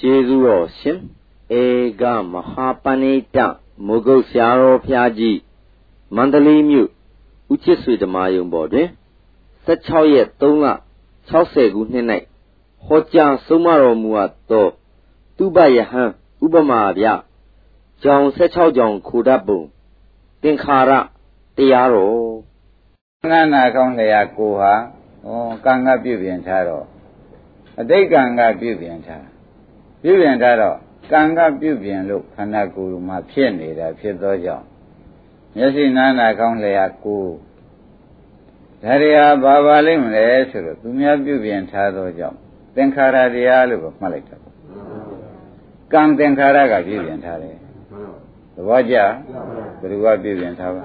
[0.00, 0.98] ကျေးဇူးတော်ရှင်
[1.60, 1.64] ဧ
[2.00, 2.02] က
[2.32, 3.38] မဟာပဏိတ
[3.86, 5.38] မုဂုတ်ဆရာတော်ဖျားကြီး
[6.14, 6.88] မန္တလေးမြို့
[7.52, 8.88] ဦးချစ်ဆွေဓမ္မယုံပေါ်တွင်
[9.66, 10.66] 16ရက်3လ
[11.30, 12.06] 60ခုနှစ်၌
[12.84, 14.66] ဟောကြားဆုံးမတော်မူအပ်သော
[15.36, 16.02] သူပယဟံ
[16.44, 17.06] ဥပမာဗျ
[18.02, 19.60] ကြောင်16ကြောင်ခိုတတ်ပုံ
[20.42, 20.92] သင်္ခါရ
[21.56, 22.16] တရားတော်
[23.30, 24.72] ငါနာကောင်းလျာကိုဟာ
[25.26, 25.30] ဩ
[25.64, 26.86] ကံကပြုပြင်ထားတော့
[27.80, 29.37] အတိတ်ကံကပြုပြင်ထား
[30.02, 30.76] ပြုပြင်ထားတော့
[31.12, 34.66] ကံကပြုပြင်လို့ခန္ဓာကိုယ်မှာဖြစ်နေတာဖြစ်သောကြောင့်
[35.56, 37.24] မျက်စိနာနာကောင်းလျာကို
[38.82, 42.36] ဒါရီဟာဘာပါလိမ့်မလဲဆိုတော့သူများပြုပြင်ထားသောကြောင့်
[42.74, 44.54] သင်္ခါရတရားလို့ပဲမှတ်လိုက်တာပေါ့
[45.92, 47.56] ကံသင်္ခါရကပြုပြင်ထားတယ်
[48.54, 49.12] သဘောကျဘယ်
[49.80, 50.82] သူကပြုပြင်ထားပါ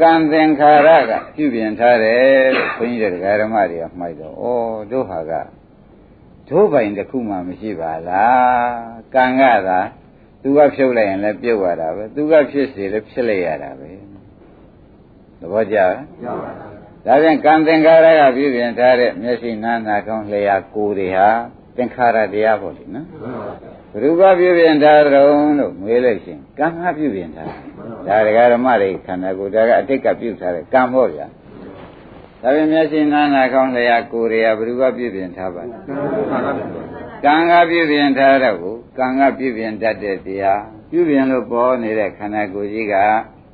[0.00, 4.44] ကံသင်္ခါရကပြုပြင်ထားတယ်လို့ခွင်းကြီးတဲ့ဓမ္မတွေကမှိုက်တော့ဩ
[4.90, 5.32] တို့ဟာက
[6.48, 9.80] တို့ပိုင်တစ်ခုမှမရှိပါလားကံကသာ
[10.42, 13.90] သူကဖြုတ်လိုက်ရင်လည်းပြုတ်ရတာပဲသူကဖြစ်စီလည်းဖြစ်လိုက်ရတာပဲ
[15.40, 15.92] သဘောကျလား
[17.06, 21.28] ဒါပြန်ကံသင်္ခါရကပြုပြင်ထားတဲ့မျက်စိနားနာကောင်းလျှာကိုယ်တွေဟာ
[21.76, 23.06] သင်္ခါရတရားပေါ့လေနော်
[23.92, 27.50] ဘုရားပြုပြင်ထားတုံးလို့ငွေလိုက်ရှင်ကံကပြုပြင်ထား
[28.06, 31.26] ဒါဒကာဓမ္မတွေခန္ဓာကိုယ်ဒါကအတိတ်ကပြုထားတဲ့ကံပေါ့ဗျာ
[32.42, 35.76] ဒါပေမဲ့ရှင်နာနာကောင်းလျာကိုယ်တွေကဘ누구ကပြုပြင်ထားပါလဲ
[37.24, 42.94] ကံကပြုပြင်ထားတော့ကိုကံကပြုပြင်တတ်တဲ့တရားပြုပြင်လို့ပေါ်နေတဲ့ခန္ဓာကိုယ်ကြီးက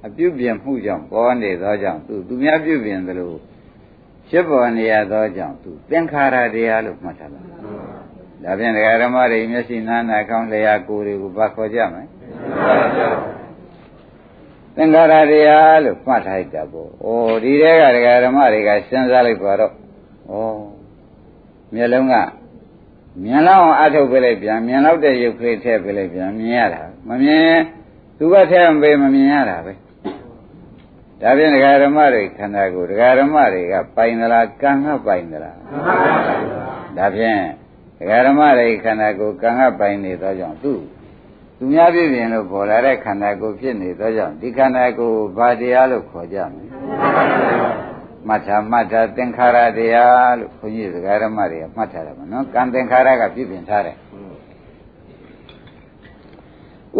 [0.06, 3.32] အပြုပြင်မှုကြောင့်ပေါ်နေသောကြောင့်သူသူများပြုပြင်သလို
[4.28, 7.40] ဖြစ်ပေါ်နေရသောကြောင့်သူသင်္ခါရတရားလို့မှတ်ထားပါ
[8.42, 12.02] ဒါဖြင့်ဒကာဓမ္မတွေမျက်စိနာနာကောင်းလျာကိုယ်တွေကိုဘာခေါ်ကြမလဲ
[14.76, 19.72] သင်္ခါရတရားလို့မှတ်ထားလိုက်တာပေါ့။အိုးဒီတဲကဒကာဓမ္မတွေကစဉ်းစားလိုက်ပါတော့။
[20.30, 20.34] ဩ
[21.74, 22.14] မျက်လုံးက
[23.22, 27.54] မြင်လောက်အောင်အထုတ်ပေးလိုက်ပြန်မြင်လောက်တဲ့ရုပ်ကလေးထည့်ပေးလိုက်ပြန်မြင်ရတာမမြင်
[28.18, 29.72] သူကထည့်မပေးမမြင်ရတာပဲ။
[31.20, 35.56] ဒါဖြင့်ဒကာဓမ္မတွေခန္ဓာကိုယ်ဒကာဓမ္မတွေကပိုင်သလားကံကပိုင်သလား။
[36.96, 37.40] ဒါဖြင့်
[37.98, 40.80] ဒကာဓမ္မတွေခန္ဓာကိုယ်ကံကပိုင်နေသောကြောင့်သူ့
[41.56, 46.66] သူများပြည့်ပြင်လို့ပေါ်လာတဲ့ခန္ဓာကိုယ်ဖြစ်နေသောကြောင့်ဒီခန္ဓာကိုယ်ဘာတရားလို့ခေါ်ကြမလဲ
[48.28, 53.96] မှတ်တာမှတ်တာသင်္ခါရတရားလို့ခွန်ကြီးဒကာရမတွေကမှတ်ထားတယ်မနော်ကံသင်္ခါရကပြည့်ပြင်ထားတယ်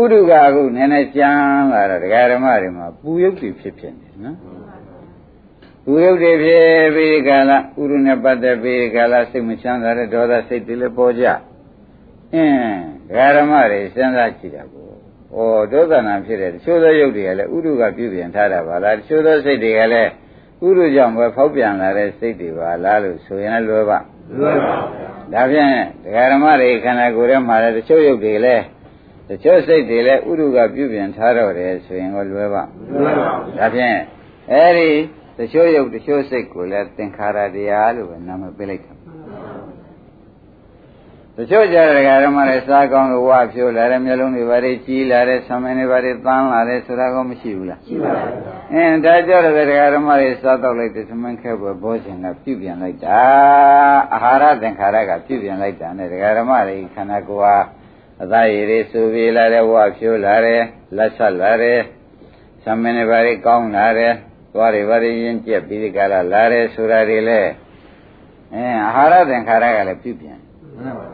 [0.01, 4.37] ဥဒုကအခုနည်းနည်းကြမ်းလာတော့ဒကာရမတွေမှာပူရုပ်တွေဖြစ်ဖြစ်နေနော်
[5.85, 7.57] ပူရုပ်တွေဖြစ်ပြီးကာလဥ
[7.91, 11.25] ရုနဲ့ပတ်သက်ပြီးကာလစိတ်မချမ်းသာတဲ့ဒေါသစိတ်တွေလည်းပေါ်ကြ
[12.35, 14.89] အင်း ဒကာရမတွေစဉ်းစားကြည့်တာကို
[15.37, 15.39] ဩ
[15.73, 20.11] ဒုသနာဖြစ်တဲ့တချို့သောယုတ်တွေကလည်းဥဒုကပြုပြင်ထားတာပါလားတချို့သောစိတ်တွေကလည်း
[20.67, 23.99] ဥဒုကြောင့်ပဲဖောက်ပြန်လာတဲ့စိတ်တွေပါလားလို့ဆိုရင်လွယ်ပါ
[24.39, 24.75] လွယ်ပါ
[25.33, 25.71] ဒါဖြင့်
[26.05, 28.65] ဒကာရမတွေခန္ဓာကိုယ်ထဲမှာလည်းတချို့ယုတ်တွေလည်း
[29.31, 33.27] တချို့စိတ်တွေလည်းဥဒုကပြုပြင်ထားတော့တယ်ဆိုရင်ကိုလွယ်ပါလွယ်ပါ
[33.59, 33.97] ဒါဖြင့်
[34.53, 34.91] အဲဒီ
[35.39, 38.94] တချို့ယုတ်တချို့စိတ်ကိုလည်းသင်္ခါရတရားလို့ပဲနာမည်ပေးလိုက်တာ
[41.39, 53.21] တချို့ကြတဲ့ဓမ္မတွေစားကောင်းလို့ဝါဖြိုးလာတယ်မျိုးလုံးတွေဘာတွေကြီးလာတယ်ဆံမင်းတွေဘာတွေသန်းလာတယ်ဆိုတာကောမရှိဘူးလားရှိပါဘူးအင်းဒါကြောင့်လည်းဓမ္မတွေစားတော့လိုက်တယ်ဆမင်းခဲပွဲဘောရှင်ကပြုပြင်လိုက်တာ
[54.15, 56.09] အာဟာရသင်္ခါရကပြုပြင်လိုက်တာနဲ့
[56.39, 57.57] ဓမ္မတွေခန္ဓာကိုယ်ဟာ
[58.23, 60.63] အသားရည်တွေစူပြေလာတယ်ဝါဖြိုးလာတယ်
[60.97, 61.81] လက်ဆက်လာတယ်
[62.65, 64.13] ဆံမင်းတွေဘာတွေကောင်းလာတယ်
[64.55, 67.51] သွားတွေဘာတွေရင်ကျက်ပြီးဒီကလာလာတယ်ဆိုတာတွေလည်း
[68.55, 70.39] အင်းအာဟာရသင်္ခါရကလည်းပြုပြင်
[70.79, 71.13] မှန်ပါပ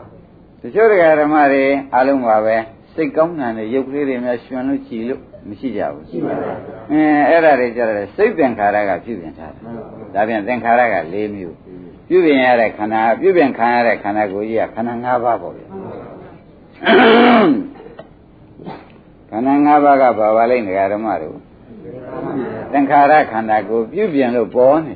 [0.61, 2.55] တချို့တရားဓမ္မတွေအလုံးပါပဲ
[2.93, 6.55] စိတ်ကောင်းတဲ့ရုပ်ကလေးတွေများရှင်လို့ကြည်လို့မရှိကြဘူးရှိပါဘူး
[6.91, 9.63] အင်းအဲ့ဒါတွေကြတယ်စိတ်သင်္ခါရကပြုပြင်ထားတယ်
[10.13, 11.55] ဒါပြန်သင်္ခါရက၄မျိုး
[12.09, 15.67] ပြုပြင်ရတဲ့ခန္ဓာပြုပြင်ခံရတဲ့ခန္ဓာကိုယ်ကြီးကခန္ဓာ၅ပါးပေါ့ဗျာ
[19.29, 21.37] ခန္ဓာ၅ပါးကဘာပါလိမ့်တရားဓမ္မတို့
[22.71, 24.95] သင်္ခါရခန္ဓာကိုယ်ပြုပြင်လို့ပေါ်နေ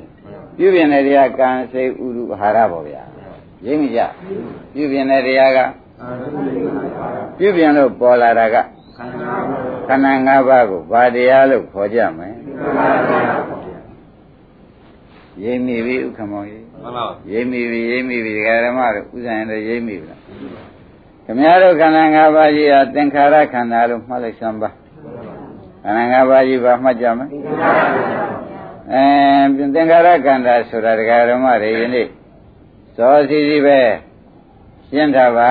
[0.58, 3.02] ပြုပြင်တဲ့တရားကံစိတ်ဥရုအာဟာရပေါ့ဗျာ
[3.66, 4.00] ရိပ်မကြ
[4.76, 5.58] ပြုပြင်တဲ့တရားက
[7.38, 8.56] ပြုပြင်လို့ပေါ်လာတာက
[9.86, 12.28] ခန္ဓာ၅ပါးကိုဘာတရားလို့ခေါ်ကြမလဲ
[15.42, 20.20] ရိပ်မိပြီဥက္ကမောကြီးမှန်ပါရိပ်မိပြီရိပ်မိပြီဒကာဓမ္မတို့ဥစ္စာရင်လည်းရိပ်မိပြီလား
[21.24, 24.70] ခင်ဗျားတို့ခန္ဓာ၅ပါးကြီးဟာသင်္ခါရခန္ဓာလို့မှတ်လိုက်စမ်းပါ
[25.84, 27.26] ခန္ဓာ၅ပါးကြီးဘာမှတ်ကြမလဲ
[28.92, 32.06] အဲသင်္ခါရခန္ဓာဆိုတာဒကာဓမ္မတွေယနေ့
[32.96, 33.78] စောစီစီပဲ
[34.90, 35.50] ရှင်းတာပါ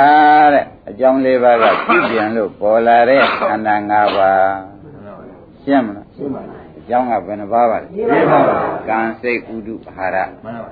[0.54, 4.56] တဲ့အကြောင်းလေးပါးကပြုပြန်လို့ပေါ်လာတဲ့ခန္ဓာ၅ပါး
[5.64, 8.58] ရှင်းမလားရှင်းပါပြီအကြောင်းကဘယ်နှပါးပါလဲရှင်းပါပါ
[8.90, 10.72] ကံစိတ်ဥဒုအာဟာရမှန်ပါပါ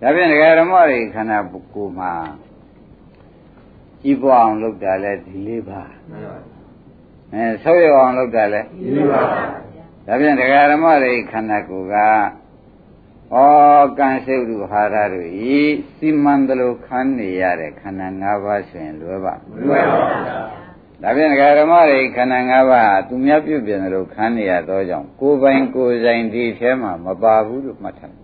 [0.00, 2.12] ဒါဖြင့်ဒကာရမောတွေခန္ဓာကိုယ်မှာ
[4.10, 5.82] ဤပွားအောင်လုပ်တာလဲဒီလေးပါ
[7.32, 9.20] အဲဆောက်ရအောင်လုပ်တာလဲဒီလေးပါ
[10.06, 11.96] ဒါဖြင့်တရားဓမ္မတွေခန္ဓာကိုယ်က
[13.34, 13.36] ဩ
[13.98, 15.58] ကံစိတ်ဥဟာရတို့ဤ
[15.96, 20.24] စီမံတယ်လို့ခန်းနေရတဲ့ခန္ဓာ၅ပါးဆိုရင်လွယ်ပါမလွယ်ပါဘူး
[21.02, 28.14] ဒါဖြင့်ဒကာဓမ္မတွေခန္ဓာ၅ပါးသူများပြုပြင်တယ်လို့ခန်းနေရသောကြောင့်ကိုယ်ပိုင်ကိုယ်ဆိုင်ဒီထဲမှာမပါဘူးလို့မှတ်ထား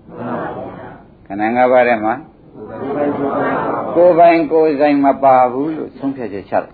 [1.26, 2.14] ခန္ဓာ၅ပါးထဲမှာ
[3.96, 6.66] ကိုယ်ပိုင်ကိုယ်ဆိုင်မပါဘူးလို့ဆုံးဖြတ်ချက်ချတယ်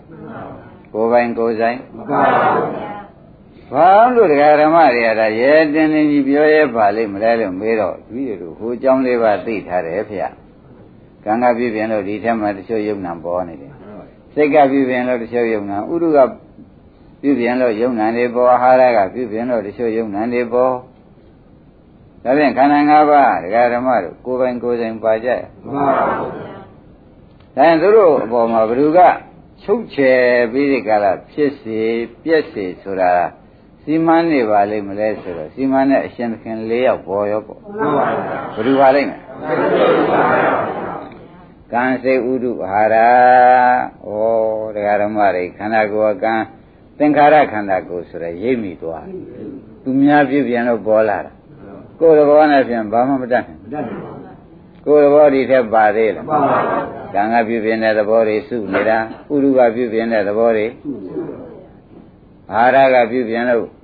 [0.94, 2.95] ကိုယ်ပိုင်ကိုယ်ဆိုင်မပါဘူး
[3.72, 10.18] ဘာလို့တရားဓမ္မတွေကဒါရဲတင်းတင်းကြီးပြောရဲပါလိမ့်မလဲလို့မေးတော့သူတို့ဟိုအကြောင်းလေးပါသိထားတယ်ဖေ။
[11.24, 13.72] ကံကပြည့်ပြင်လို့ဒီထက်မှတချို့ယုံနာပေါ်နေတယ်။
[14.34, 16.18] စိတ်ကပြည့်ပြင်လို့တချို့ယုံနာဥရုက
[17.20, 20.72] ပြည့်ပြင်လို့ယုံနာနေပေါ်အာဟာရကပြည့်ပြင်လို့တချို့ယုံနာနေပေါ်
[22.22, 26.06] ဒါဖြင့်ခန္ဓာ၅ပါးတရားဓမ္မတို့ကိုယ်ပိုင်ကိုယ်ဆိုင်ပါကြရ။မှန်ပါဗျာ။
[27.56, 28.98] ဒါရင်သူတို့အပေါ်မှာဘ누구က
[29.62, 30.20] ချုပ်ချယ်
[30.52, 31.80] ပြီးဒီကလာဖြစ်စေ
[32.22, 33.12] ပြက်စေဆိုတာ
[33.88, 38.06] စီမံနေပါလိမ့်မလဲဆိုတော့စီမံနဲ့အရှင်သခင်၄ယောက်ပေါ်ရောပေါ့မှန်ပါ
[38.54, 39.20] ဘူးဘယ်သူပါလိမ့်မယ်
[41.72, 42.96] ကံစိတ်ဥဒုဟာရ
[44.06, 44.10] ဩ
[44.74, 46.34] တရားဓမ္မတွေခန္ဓာကိုယ်ကံ
[46.98, 49.06] သင်္ခါရခန္ဓာကိုယ်ဆိုရရိပ်မိသွား
[49.82, 51.32] သူများပြပြန်လို့ပေါ်လာတာ
[52.00, 53.88] ကိုယ်တော်နဲ့ပြန်ဘာမှမတတ်နိုင်
[54.86, 56.58] ကိုယ်တော်ဒီထက်ပါသေးလားပါပါ
[57.14, 58.98] ကံကပြပြတဲ့သဘောတွေစုနေတာ
[59.32, 60.66] ဥရုကပြပြတဲ့သဘောတွေ
[62.52, 63.75] အာရကပြပြလို့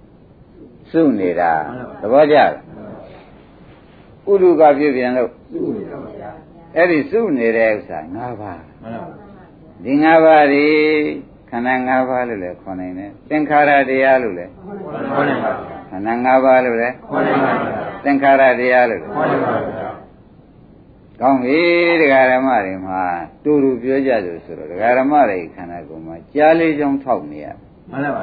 [0.93, 1.53] စုနေတာ
[2.01, 2.53] သဘောကျလား
[4.31, 5.31] ဥဒုကပြည့်ပြန်လို့
[6.77, 8.61] အဲ့ဒီစုနေတဲ့ဥစ္စာ၅ပါး
[9.85, 10.65] ဒီ၅ပါးဒီ
[11.51, 14.53] ခန္ဓာ၅ပါးလို့လည်းခေါ်နိုင်တယ်သင်္ခါရတရားလို့လည်း
[15.13, 15.53] ခေါ်နိုင်ပါ
[15.91, 17.53] ခန္ဓာ၅ပါးလို့လည်းခေါ်နိုင်ပါ
[18.05, 19.55] သင်္ခါရတရားလို့လည်းခေါ်နိုင်ပါ
[21.21, 21.61] ကောင်းပြီ
[22.01, 23.03] တရားဓမ္မတွေမှာ
[23.45, 27.47] တူတူပြောကြလို့ဆိုတော့တရားဓမ္မတွေခန္ဓာကိုယ်မှာကြားလေးချောင်းထောက်နေရ
[27.91, 28.23] မှန်ပါ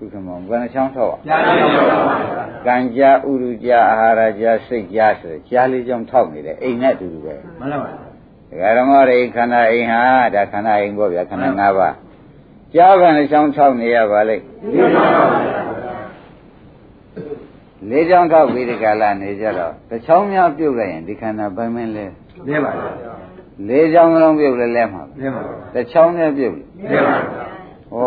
[0.00, 2.06] ပါခုခမောဘယ်နှချောင်းထောက်ကြားလေးချောင်းထောက်
[2.66, 7.90] ကံကြားဥရုကြားအာဟာရကြားစိတ်ကြားဆိုကြားလေးချောင်းထောက်နေတယ်အိမ်နဲ့အတူတူပဲမှန်ပါပါ
[8.50, 10.02] ဒကာဓမ္မတွေခန္ဓာအိမ်ဟာ
[10.34, 11.94] ဒါခန္ဓာအိမ်ပေါ့ဗျာခန္ဓာ၅ပါး
[12.74, 14.44] ကြားဘယ်နှချောင်းထောက်နေရပါလိမ့်
[17.88, 22.06] လေးချောင်းထောက်ပြီးဒီကလာနေကြတော့တစ်ချောင်းများပြုတ်လိုက်ရင်ဒီခန္ဓာဘယ်မင်းလဲ
[22.48, 22.90] လဲပါဗျာ
[23.68, 25.42] လေးချောင်းလုံးပြုတ်လဲလဲမှာလဲပါ
[25.74, 26.54] တစ်ချောင်းနဲ့ပြုတ်
[26.92, 27.16] လဲပါ
[27.92, 28.00] ဩ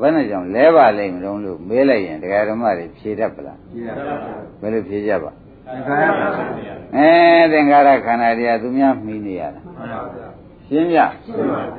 [0.00, 4.16] ဘယ်နဲ့ကြောင့်လဲပါလိမ့်မလို့လို့မေးလိုက်ရင်တရားဓမ္မတွေဖြေတတ်ပလားဖြေတတ်ပါ
[4.60, 7.08] ဘယ်လိုဖြေကြပါသင်္ခါရအဲ
[7.52, 10.28] သင်္ခါရခန္ဓာတရားသူများမှီနေရတာမှန်ပါဗျာ
[10.66, 10.98] ရှင်းပြ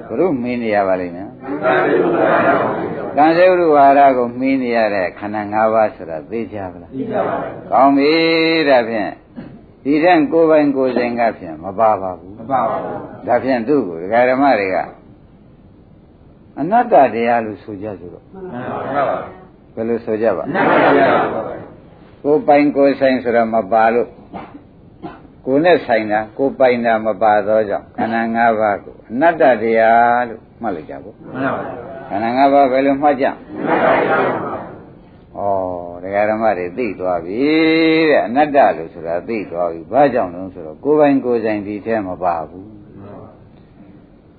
[0.08, 1.30] ဘုရုမှီနေရပါလိမ့်မယ်
[3.18, 8.14] ကံစေဥရဝါဒကိုမှီနေရတဲ့ခန္ဓာ၅ပါးဆိုတာသိကြပါလားသိကြပါဘူးကောင်းပြီ
[8.70, 9.12] ဒါဖြင့်
[9.84, 14.78] ဒီတဲ့ကိုယ်ပိုင်ကိုယ်ဆိုင်ကဖြင့်မပါပါဘူးမပါပါဘူးဒါဖြင့်သူ့ကိုဒကာဓမ္မတွေက
[16.60, 18.46] အနတ္တတရားလို့ဆိုကြဆိုတော့မှန်
[18.96, 19.18] ပါပါ
[19.76, 21.26] ဘယ်လိုဆိုကြပါအနတ္တတရား
[22.24, 24.08] ကိုပိုင်ကိုဆိုင်ဆိုတော့မပါလို့
[25.46, 31.64] ကိုနဲ့ဆိုင်တာကိုပိုင်တာမပါတော့ကြောင့်ခန္ဓာ၅ပါးကိုအနတ္တတရားလို့မှတ်လိုက်ကြပေါ့မှန်ပါပါ
[32.10, 33.30] ခန္ဓာ၅ပါးဘယ်လိုမှတ်ကြဩ
[36.04, 37.40] တရားဓမ္မတွေသိသွားပြီ
[38.10, 42.70] တဲ့အနတ္တလို့ဆိုတာသိသွားပြီဘာကြောင့်လဲဆိုတော့ကိုပိုင်ကိုဆိုင်ဒီထဲမပါဘူး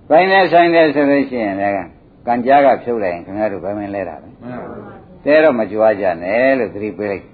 [0.08, 7.24] ပိုင်နဲ့ဆိုင်တယ်ဆိုလို့ရှိရင်လည်း ကံကြားကဖြုတ်လိုက်ရင်ခင်ဗျားတို့ဘယ်မင်းလဲတာလဲမှန်ပါဘူးတဲတော့မကြွားကြနဲ့လို့သတိပေးလိုက်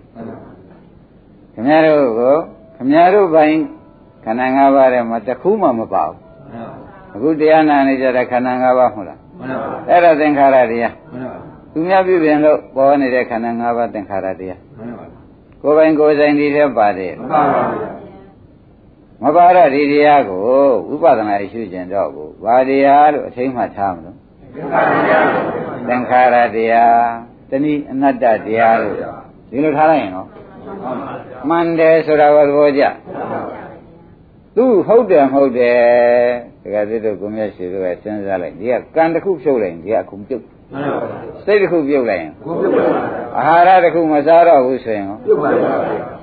[1.55, 2.37] ခင်ဗျားတို့ကို
[2.77, 3.61] ခင်ဗျားတို့ဘိုင်း
[4.25, 6.19] ခန္ဓာ၅ပါးထဲမှာတစ်ခုမှမပါဘူး
[7.15, 15.17] အခုတရားနာနေကြတဲ့ခန္ဓာ၅ပါးဟုတ်လားမှန်ပါဘူးအဲ့ဒါသင်္ခါရတရားမှန်ပါဘူးသူများပြုပြင်လို့ပေါ်နေတဲ့ခန္ဓာ၅ပါးသင်္ခါရတရားမှန်ပါဘူး
[15.63, 18.07] ကိုယ်ပိုင်ကိုယ်ဆိုင်ဒီထဲပါတယ်မှန်ပါဘူး
[19.23, 20.43] မပါတော့ဒီတရားကို
[20.93, 24.16] ဥပဒနာရှုကျင်တော့ကိုဘာတရားလို့အထိမ့်မှထားမလို့
[24.57, 26.97] သင်္ခါရတရား
[27.51, 28.97] တဏိအနတ္တတရားလို့
[29.51, 30.29] ဒီလိုထားလိုက်ရင်နော်
[31.49, 32.85] မှန်တယ်ဆိုတာကသဘောကျ
[34.57, 35.81] သူဟုတ်တယ်မဟုတ်တယ်
[36.63, 40.45] တကယ်သစ်တို့ကိုမြတ်ရှိတို့ကစဉ်းစားလိုက်ဒီကကံတစ်ခုဖြုတ်လိုက်ရင်ဒီကအခုပြုတ်
[41.45, 42.33] စိတ်တစ်ခုပြုတ်လိုက်ရင်
[43.39, 45.75] အာဟာရတစ်ခုမစားတော့ဘူးဆိုရင်ပြုတ်ပါပါ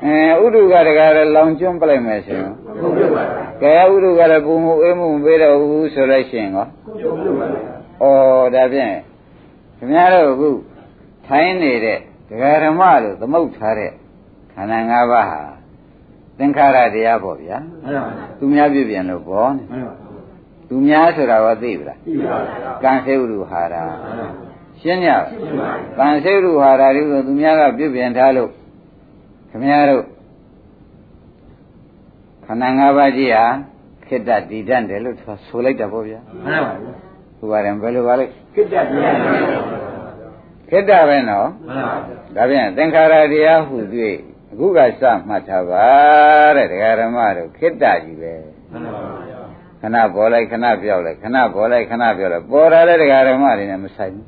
[0.06, 3.24] အဲဥဒုကတကယ်လောင်ကျွန်းပလိုက်မယ်ဆိုရင်ပြုတ်ပါ
[3.64, 6.66] ကဲဥဒုကလည်းပုံမှုအေးမှုမပေးတော့ဘူးဆိုလို့ရှိရင်ရော
[7.00, 8.04] ပြုတ်ပါ ဩ
[8.56, 8.94] ဒါဖြင့်
[9.78, 10.50] ခင်ဗျားတို့အခု
[11.28, 13.92] ထိုင်းနေတဲ့ဒကာဓမ္မလို့သမုတ်ထားတဲ့
[14.54, 15.42] ခန္ဓာ၅ပါးဟာ
[16.38, 19.94] သင်္ခါရတရားပေါ့ဗျာမှန်ပါပါသူများပြပြန်လို့ပေါ့မှန်ပါပါ
[20.70, 23.76] သူများဆိုတာရောသိပြီလားသိပါပါကံစေဥရဟာရ
[24.82, 25.08] ရှင်းည
[25.98, 28.50] ကံစေဥရဟာရတွေကိုသူများကပြပြန်ထားလို့
[29.50, 30.04] ခင်ဗျားတို့
[32.46, 33.46] ခန္ဓာ၅ပါးကြီးဟာ
[34.06, 35.16] ခိတ္တတည်တတ်တယ်လို့
[35.48, 37.13] ဆိုလိုက်တာပေါ့ဗျာမှန်ပါပါ
[37.44, 39.34] ဥပါရင်ဘယ်လိုပါလဲခိတ္တတရားမှန်ပါ
[40.70, 41.84] ခိတ္တပဲနော်ပါ
[42.36, 43.78] ဒါဖြင့်သင်္ခါရတရားဟု၍
[44.52, 45.88] အခုကစမှတ်ထားပါ
[46.56, 48.34] တဲ့ဒကာဓမ္မတို့ခိတ္တကြီးပဲ
[48.72, 49.04] မှန်ပါ
[49.82, 54.28] ခဏပေါ်လိုက်ခဏပြောက်လိုက်ခဏပေါ်လိုက်ခဏပြောက်လိုက်ပေါ်တာလည်းဒကာဓမ္မတွေနဲ့မဆိုင်ဘူး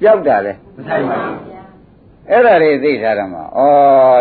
[0.00, 1.58] ပြောက်တာလည်းမဆိုင်ပါဘူး
[2.30, 3.42] အဲ့ဒါတွေသိထားတော့မှဩ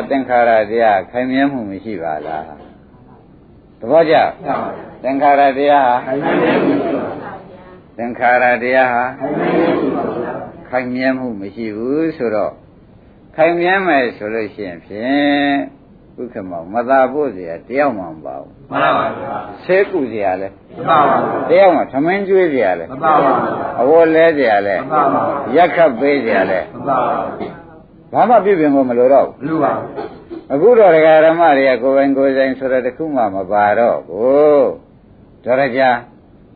[0.09, 2.43] သင်္ခါရတရားခိုင်မြဲမှုမရှိပါလား
[3.79, 4.15] သဘောကျ
[5.03, 7.26] သင်္ခါရတရားဟာခိုင်မြဲမှုရှိပါ
[7.96, 10.04] သင်္ခါရတရားဟာ ခိုင်မြဲမှုရှိပါ
[10.66, 12.52] ခိုင်မြဲမှုမရှိဘူးဆိုတော့
[13.36, 15.56] ခိုင်မြဲမယ်ဆိုလို့ရှိရင်ဖြင့်
[16.20, 27.50] ဥက္ကမောင်မသာဖို့เสียတယောက်မှမပါဘူး မှန်ပါဗျာ ဆဲကုเสียလဲ မပါပါဘူး တယောက်မှသမင်းကျွေးเสียလဲ မပါပါဘူး အဝတ်လဲเสียလဲ မပါပါဘူး ရက်ခတ်ပေးเสียလဲ မပါပါဘူး
[28.12, 30.12] ဘာမှပြည့်ပြင်ဖို့မလိုတော့ဘူး ဘလူပါဘူး
[30.52, 34.68] အခုတော့ဒကာရမတွေကကိုယ်ပိုင်ကိုယ်ဆိုင်ဆိုတဲ့တစ်ခုမှမပါတော့ဘူး
[35.44, 35.82] ဒေါရကြ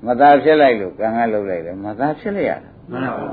[0.06, 3.32] မသားဖြစ်လိုက်လို့ကံကလှုပ်လိုက်တယ်မသားဖြစ်လိုက်ရတာမှန်ပါဘူး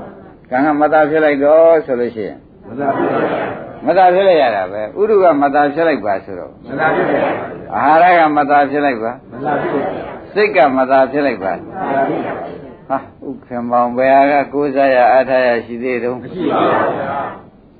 [0.49, 12.55] ကံကမသားဖြစ်လိုက်တော့ဆိုလို့ရှိရင်မသာဖြစ်ပါဘူးမသားဖြစ်လိုက်ရတာပဲဥဒုကမသားဖြစ်လိုက်ပါဆိုတော့မသာဖြစ်ပါဘူးအာဟာရကမသားဖြစ်လိုက်ပါမသာဖြစ်ပါဘူးစိတ်ကမသားဖြစ်လိုက်ပါမသာဖြစ်ပါဘူး
[12.87, 17.11] ဟာဥက္ကမောင်ဘယ်ဟာကကိုးစားရအထာရရှိသေးတုံးမရှိပါဘူးဗျာ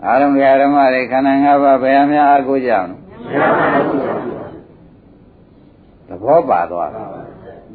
[0.05, 0.29] အာရုံ
[0.61, 4.49] ဓမ္မတွေခန္ဓာ၅ပါးဘယ်ဟာများအကိုးကြအောင်ဘယ်မှာမရှိပါဘူး
[6.07, 7.28] သဘောပါသွားတယ်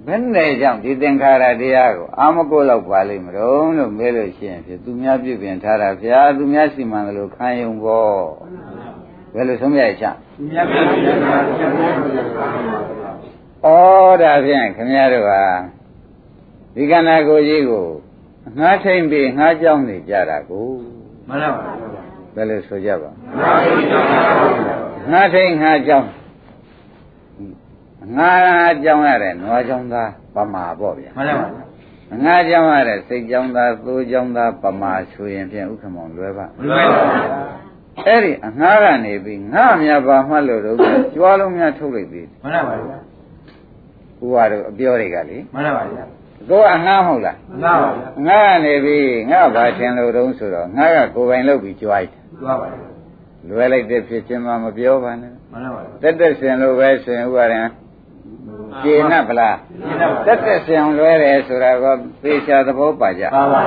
[0.06, 8.18] ဘယ်နဲ့ကြောင့်ဒီသင်္ခါရတရားကိုအာမကိုလောက်ပါလိမ့်မလို့လို့မေးလို့ရှိရင်ဖြင့်သူများပြုပြင်ထားတာဗျာသူများစီမံတယ်လို့ခံယုံပေါ့
[9.34, 10.04] ဘယ်လိုဆုံးဖြတ်ချ
[10.36, 12.64] သူများပြန်ပြန်ပြန်ပြန်ပြန်ပြန်ပါဘူး
[13.64, 15.42] ဩဒါဖြင့်ခင်ဗျားတို့ဟာ
[16.74, 17.86] ဒီကန္နာကိုကြီးကို
[18.58, 20.68] ငှားထိမ့်ပြီးငှားကြောင်းနေကြတာကို
[21.28, 24.34] မှန်ပါပါဘုရားဘယ်လိုဆိုကြပါမှန်ပါပါ
[25.10, 26.08] ငှားထိမ့်ငှားကြောင်း
[28.16, 31.48] ငှားကြောင်းရတဲ့နွားကြောင်းသားပမာပေါ့ဗျာမှန်ပါပါ
[32.24, 36.84] ငှားကြောင်းရတဲ့စိတ်ကြောင်းသားသိုးကြောင်းသားပမာဆိုရင်ဖြင့်ဥက္ကမောင်လွယ်ပါဘယ်လိုလဲ
[38.06, 40.76] အဲ့ဒီအငှားကနေပြီးငှားမြပါမှတ်လို့တော့
[41.14, 42.74] ကြွားလုံးများထုတ်လိုက်ပြီမှန်ပါပါ
[44.18, 46.04] ဘုရားတို့အပြောတွေကလေမှန်ပါပါဗျာ
[46.50, 48.98] ကိုကအငှားမဟုတ်လားမှန်ပါပါဗျာငှားနေပြီ
[49.30, 52.68] ငှားပါထင်လို့တုံးဆိုတော့ငှားကကိုယ်ပိုင်လုပ်ပြီးကြွားလိုက်တယ်သွားပါ
[53.48, 57.68] လွယ်လိုက်တဲ့ဖြစ်ချင်းမှမပြောပါနဲ့မှန်ပါပါတက်တက်စင်လို့ပဲဆိုရင်ဥပါရင်
[58.82, 61.84] ကျေနပ်ဗလားရှင်းတော့တက်တက်စင်လွဲတယ်ဆိုတာက
[62.22, 63.60] သေချာသဘောပါကြပါပါ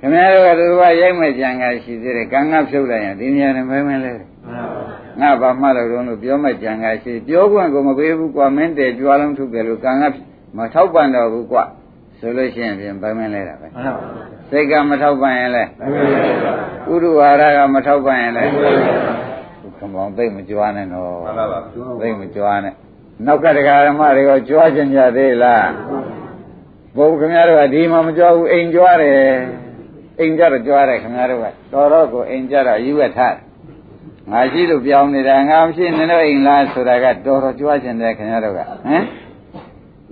[0.00, 10.04] ခင်ဗျားတို့ကသူကရိုက်မဲ့ကြံကရှိသေးတယ်ကံကဖြုတ်လိုက်ရင်ဒီနေရာနဲ့မဲမဲလဲမှန်ပါပါငါဘာမှလို့တော့လို့ပြောမဲ့ကြံကရှိပြောခွင့်ကိုမပေးဘူးကွာမင်းတဲကြွားလုံးထုတ်တယ်လို့ကံက
[10.56, 11.64] မထောက်ပံ့တော့ဘူးကွာ
[12.18, 14.02] ဆိုလို့ရှိရင်ပြင်ဘယ်မလဲတာပဲမှန်ပါပါ
[14.50, 16.02] စိတ်ကမထောက်ပံ့ရင်လဲမှန်ပါ
[16.44, 18.42] ပါဥဒုဝါဒကမထောက်ပံ့ရင်လဲ
[19.82, 21.58] ခမောင်သိမ့်မကြွားနဲ့တော့မှန်ပါပါ
[22.00, 22.74] သိမ့်မကြွားနဲ့
[23.26, 25.68] နောက်ကတရားဓမ္မတွေကကြွားကြင်ကြသေးလား
[26.96, 29.18] ဘုရားခင်ဗျားတို့ကဒီမှာမကြွားဘူးအိမ်ကြွားတယ်
[30.20, 33.42] အိမ်ကြတော့ကြွားတယ်ခင်ဗျားတို့ကတော်တော့ကိုအိမ်ကြတော့ယူဝက်ထားတယ်
[34.30, 39.04] ငါရှိလို့ပြောင်းနေတာငါမရှိနေတော့အိမ်လားဆိုတာကတော်တော်ကြွားကျင်တယ်ခင်ဗျားတို့ကဟမ်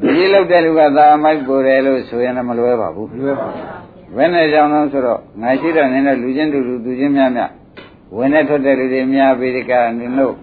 [0.02, 3.48] ဒီလောက်တဲ့လူကသာမိုက်ကိုတယ်လို့ဆိုရင်လည်းမလွဲပါဘူးလွယ်ပါ
[4.16, 7.50] ဘယ်နဲ့ကြောင့်လဲဆိုတော့ငါရှိတော့နင်းတော့လူချင်းတူလူသူချင်းများများ
[8.16, 10.34] ဝင်နဲ့ထွက်တဲ့လူတွေများပြီးဒီကနင်တို့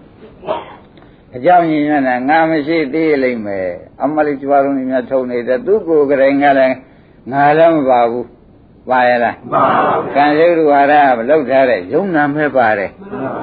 [1.36, 3.68] အကြောင်းရင်းရတာငါမရှိသေးလိမ့်မယ်
[4.02, 6.76] အမလေးကြွားလုံးကြီးများထုံနေတဲ့သူ့ကိုယ်ကလေးငါလည်း
[7.32, 8.28] ငါလည်းမပါဘူး
[8.88, 12.90] ပါရလားပါပါကံရုပ်ဝါဒမလောက်ထားတဲ့ယုံနာမဲ့ပါတယ်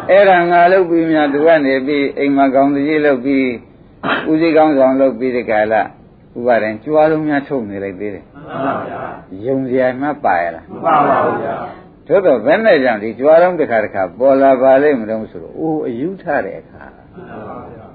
[0.10, 3.48] အဲ့ဒါငါလုပ်ပြီးများသူကနေပြီးအိမ်မှာကောင်းတကြီးလုပ်ပြီး
[4.29, 5.82] ဦးစီးကောင်းဆောင်လုပ်ပြီးဒီကလာ
[6.38, 9.01] ဥပါရင်ကြွားလုံးများထုံနေလိုက်သေးတယ်မှန်ပါဗျာ
[9.46, 11.55] ယုံစရာမှပါရလားမပါပါဘူးဗျာ
[12.07, 17.85] သို့တော့ဘယ်နဲ့ကြောင့်ဒီကြွားလုံးတစ်ခါတစ်ခါပေါ်လာပါလိမ့်မလို့ဆိုတော့အိုးအယူထတဲ့အခါမှန်ပါဗျာ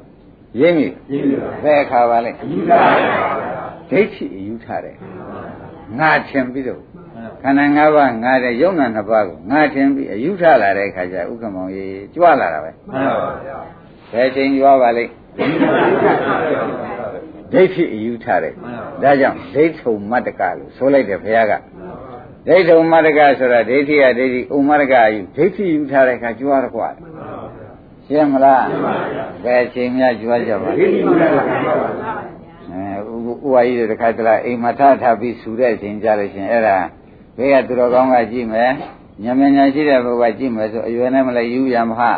[0.60, 3.20] ရင်းပြီရင်းပြီပါဘယ်အခါပါလဲအယူတာပါဗျာ
[3.90, 4.94] ဒိဋ္ဌိအယူထတဲ့
[5.98, 6.80] ငါထင်ပြီးတော့
[7.42, 13.58] ခန္ဓာ၅ပါးငါတဲ့ယုံနာနှစ်ပါးကိုငါထင်ပြီးအယူထလာတဲ့အခါကျဥက္ကမောင်ကြီးကြွားလာတာပဲမှန်ပါဗျာ
[14.12, 16.62] ဘယ်ချိန်ကြွားပါလိမ့်အယူတာပါဗျာ
[17.52, 18.52] ဒိဋ္ဌိအယူထတဲ့
[19.02, 21.52] ဒါကြောင့်ဒိဋ္ဌုံမတ္တကလို့ဆိုလိုက်တယ်ဘုရားက
[22.46, 26.88] ဒိဋ္ဌုံမတ္တကဆိုတာဒိဋ္ဌိကဒိဋ္ဌိဥမ္မတ္တကယူဒိဋ္ဌိယူထားတဲ့အခါကြွားရကွာ
[28.06, 28.64] ရှင်းမလား
[29.44, 31.34] ဘယ်ချိန်များကြွားကြပါဒီလဲလိုလည်း
[31.66, 31.88] ပါပါ
[32.70, 36.76] အဲဥဥဝါကြီးတွေတစ်ခါတလားအိမ်မှာထထပြီးဆူတဲ့အချိန်ကြလို့ရှင်အဲ့ဒါ
[37.36, 38.70] ဘေးကသူတော်ကောင်းကကြည့်မယ်
[39.22, 42.12] ညမညာရှိတဲ့ဘုရားကြည့်မယ်ဆိုအရွယ်နဲ့မလဲယူရမဟာ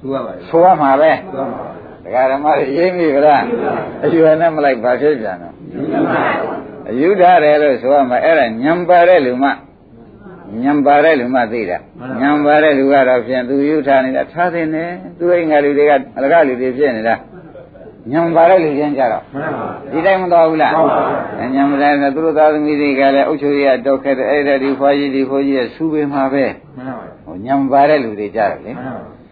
[0.00, 3.42] သူရပါလေဆိုရမှာပဲသူရပါဒကာဓမ္မတွေရင်းပြီဗလား
[4.04, 9.50] အရွယ်နဲ့မလိုက်ဘာဖြစ်ပြန်တော့ အယူထားတယ်လို့ဆိုရမှာအဲ့ဒါညံပါတဲ့လူမှ
[10.62, 11.78] ညံပါတဲ့လူမှသိတာ
[12.20, 17.14] ညံပါတဲ့လူကတော့ဖြင့်သူယူထားနေတာထားတယ်နဲ့သူအိမ်ကလူတွေကအလကလူတွေဖြစ်နေတာ
[18.10, 26.44] ညံပါတဲ့လူချင်းကြတော့မှန်ပါဒီတိုင်းမတော်ဘူးလားဟုတ်ပါဘူးအဲညံမတဲ့သူတို့သားသမီးတွေကလည်းအုပ်ချုပ်ရတောက်ခဲ့တဲ့အဲ့ဒါဒီဖွားကြီးဒီဖိုးကြီးရဲ့စူးပင်မှာပဲ
[26.76, 29.22] မှန်ပါဟိုညံပါတဲ့လူတွေကြတယ်လေမှန်ပါ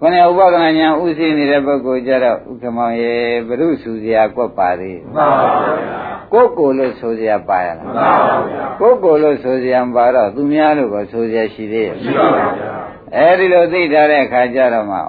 [0.00, 3.12] ခொနဥပဒနာညာဥသိနေတဲ့ပုဂ္ဂိုလ်ကြတော့ဥက္ကမောင်ရေ
[3.46, 8.10] ဘုရုစုစရာကွက်ပါသေးမှန်ပါဗျာ ကိုယ်ကိုယ်လို့ဆိုစရာပါရလားမှန်ပါ
[8.48, 12.72] ဗျာကိုယ်ကိုယ်လို့ဆိုစရာမပါတော့သူများလို့ក៏ဆိုစရာရှိသေးရဲ့ရှိပါဗျာ
[13.16, 15.00] အဲဒီလိုသိထားတဲ့အခါကျတော့မှဩ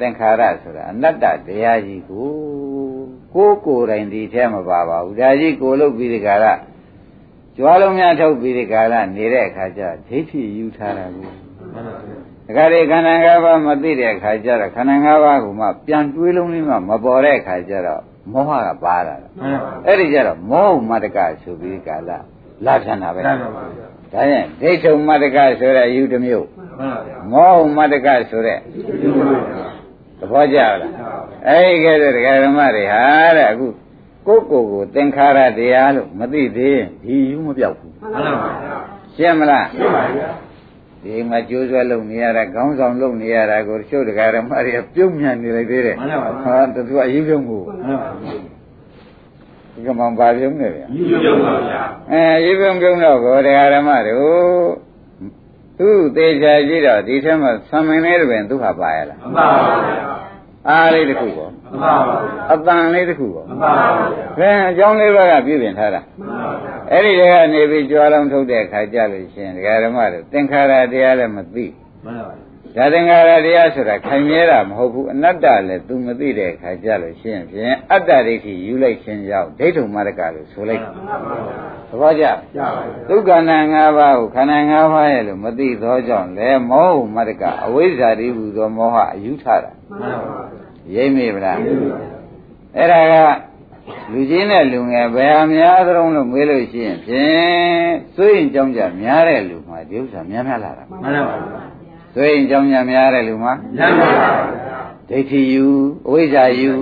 [0.00, 2.28] သင်္ခါရဆိုတာအနတ္တတရားကြီးကို
[3.34, 6.46] ကိုယ်ကိုယ်တိုင်ဒီထဲမပါပါဘူးဒါကြီးကိုယ်လို့ပြီးဒီကရ
[7.56, 22.10] ကြွားလုံးများထုတ်ပြီးဒီကရနေတဲ့အခါကျဒိဋ္ဌိယူထားတာကိုမှန်ပါဗျာဒါကြတဲ့ခန္ဓာ၅ပါးမသိတဲ့အခါကျတော့ခန္ဓာ၅ပါးကမှပြန်တွေးလုံးလေးမှမပေါ်တဲ့အခါကျတော့ မောဟကပါလာတာမှန်ပါအဲ့ဒီကျတော့မောဟမတ္တကဆိုပြီးကာလ
[22.66, 28.58] လာထန်တာပဲမှဒါန်ပါဗျာရင်ဒိဋ္ဌုံမတ္တကဆိုတဲ့အယူတစ်မျိုးမှန်ပါဗျာမောဟမတ္တကဆိုတဲ့
[30.18, 30.72] သဘောကျလား
[31.48, 33.04] အဲ့ဒီကဲတဲ့ဒကာဓမ္မတွေဟာ
[33.36, 33.66] တဲ့အခု
[34.26, 38.20] ကိုယ့်ကိုယ်ကိုသင်္ခါရတရားလို့မသိသေးရင်ဒီယူမပြောက်ဘူးမှန်ပါ
[38.62, 38.78] ဗျာ
[39.16, 40.28] ရှင်းမလားရှိပါဗျာ
[41.02, 46.56] ဒီမှာကျိုးဆွဲလုံနေရတာခေါင်းဆောင်လုံနေရတာကိုတချို့ဒကာဓမ္မတွေကပြုံးမြန်နေလိုက်သေးတယ်မှန်ပါပါဟာ
[46.88, 48.32] တူအရင်ပြုံးကိုမှန်ပါဗျာ
[49.74, 51.80] ဒီကမှဘာပြုံးနေလဲယူပြုံးပါဗျာ
[52.12, 54.68] အဲရေပြုံးပြုံးတော့ကိုဒကာဓမ္မတို့
[55.78, 60.06] သူသေးချာကြည့်တော့ဒီထဲမှာသံမင်းလေးတွေပင်သူဟာပါရလားမှန်ပါဗျာ
[60.68, 62.16] အားလေးတစ်ခုပေါ့ မှန်ပါဗျာ
[62.52, 63.72] အတန်လေးတစ်ခုပေါ့မှန်ပါ
[64.38, 71.66] ဗျာအဲအကြောင်းလေးပါးကပြုပြင်ထားတာမှန်ပါဗျာအဲ့ဒီတည်းကနေပြီးကြွားလောင်းထုတ်တဲ့အခါကြလို့ရှိရင်ဒကာဓမ္မတို့သင်္ခါရတရားလည်းမသိ
[72.04, 81.58] မှန်ပါဗျာဒါသင်္ခါရတရားဆိုတာခိုင်မြဲတာမဟုတ်ဘူးအနတ္တလည်း तू မသိတဲ့အခါကြလို့ရှိရင်ဖြင့်အတ္တဒိဋ္ဌိယူလိုက်ခြင်းကြောင့်ဒိဋ္ဌုံမရကလို့ဆိုလိုက်မှန်ပါဗျာ
[81.88, 82.68] သဘောကျရပါဗျာ
[83.08, 89.70] ဒုက္ခနာ၅ပါးကိုခန္ဓာ၅ပါးရဲ့လို့မသိသောကြောင့်လည်းမောဟမရကအဝိဇ္ဇာတိဟူသောမောဟအယူထတာ
[90.00, 91.58] မှန်ပါဗျာ ရိပ်မိဗလား
[92.76, 93.14] အဲ့ဒါက
[94.12, 101.62] လူကြီးနဲ့လူငယ်ဘယ်ဟာများသလုံးလို့မေးလို့ရှိရင်ဖြင့်စိုးရင်ကြောင်းကြများတဲ့လူမှာဒီဥစ္စာများများလာတာမှန်ပါဗျာ
[102.14, 104.30] စိုးရင်ကြောင်းကြများတဲ့လူမှာရပါဗျာ
[105.08, 105.66] ဒိဋ္ဌိယူ
[106.06, 106.72] အဝိဇ္ဇာယူ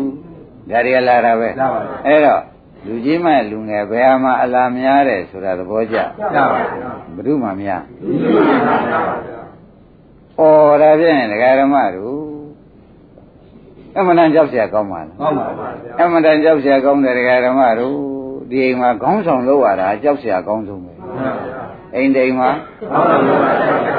[0.71, 2.43] ဒါတွေကလာတာပဲလာပါဗျာအဲ့တော့
[2.87, 9.01] လူကြီးမှလူငယ်ဘယ်ဟာမှအလားများတယ်ဆိုတာသဘောကျရပါဗျာဘယ်သူမှများယူပြုံးပါဗျာ
[10.39, 12.26] ဩဒါဖြင့်ဒကာဓမ္မတို့
[13.98, 17.96] အမှန်တန်ကြောက်เสียကောင်းပါလား ကောင်းပါဗျာ အမှန်တန်ကြောက်เสียကောင်းတဲ့ဒကာဓမ္မတို့
[18.50, 21.64] ဒီအိမ်မှာခေါင်းဆောင်လုပ်ရတာကြောက်เสียကောင်းဆုံးပဲ မှန်ပါဗျာ
[21.96, 22.50] အိမ်တိမ်မှာ
[22.92, 23.92] ကောင်းပါဗျာ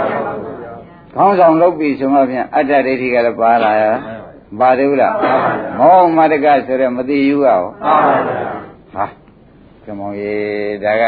[1.15, 3.85] ခေါင်းဆောင်လုပ်ပြီဆိုမှဖြင့်အတ္တဒိဋ္ဌိကလည်းပါလာရ
[4.61, 5.15] ပါသေးဘူးလား
[5.79, 8.47] မောဟမတ္တကဆိုတဲ့မသိယူရော ကောင်းပါဗျာ
[8.95, 9.07] ဟာ
[9.85, 10.35] ကမောင်ရေ
[10.85, 11.05] ဒါက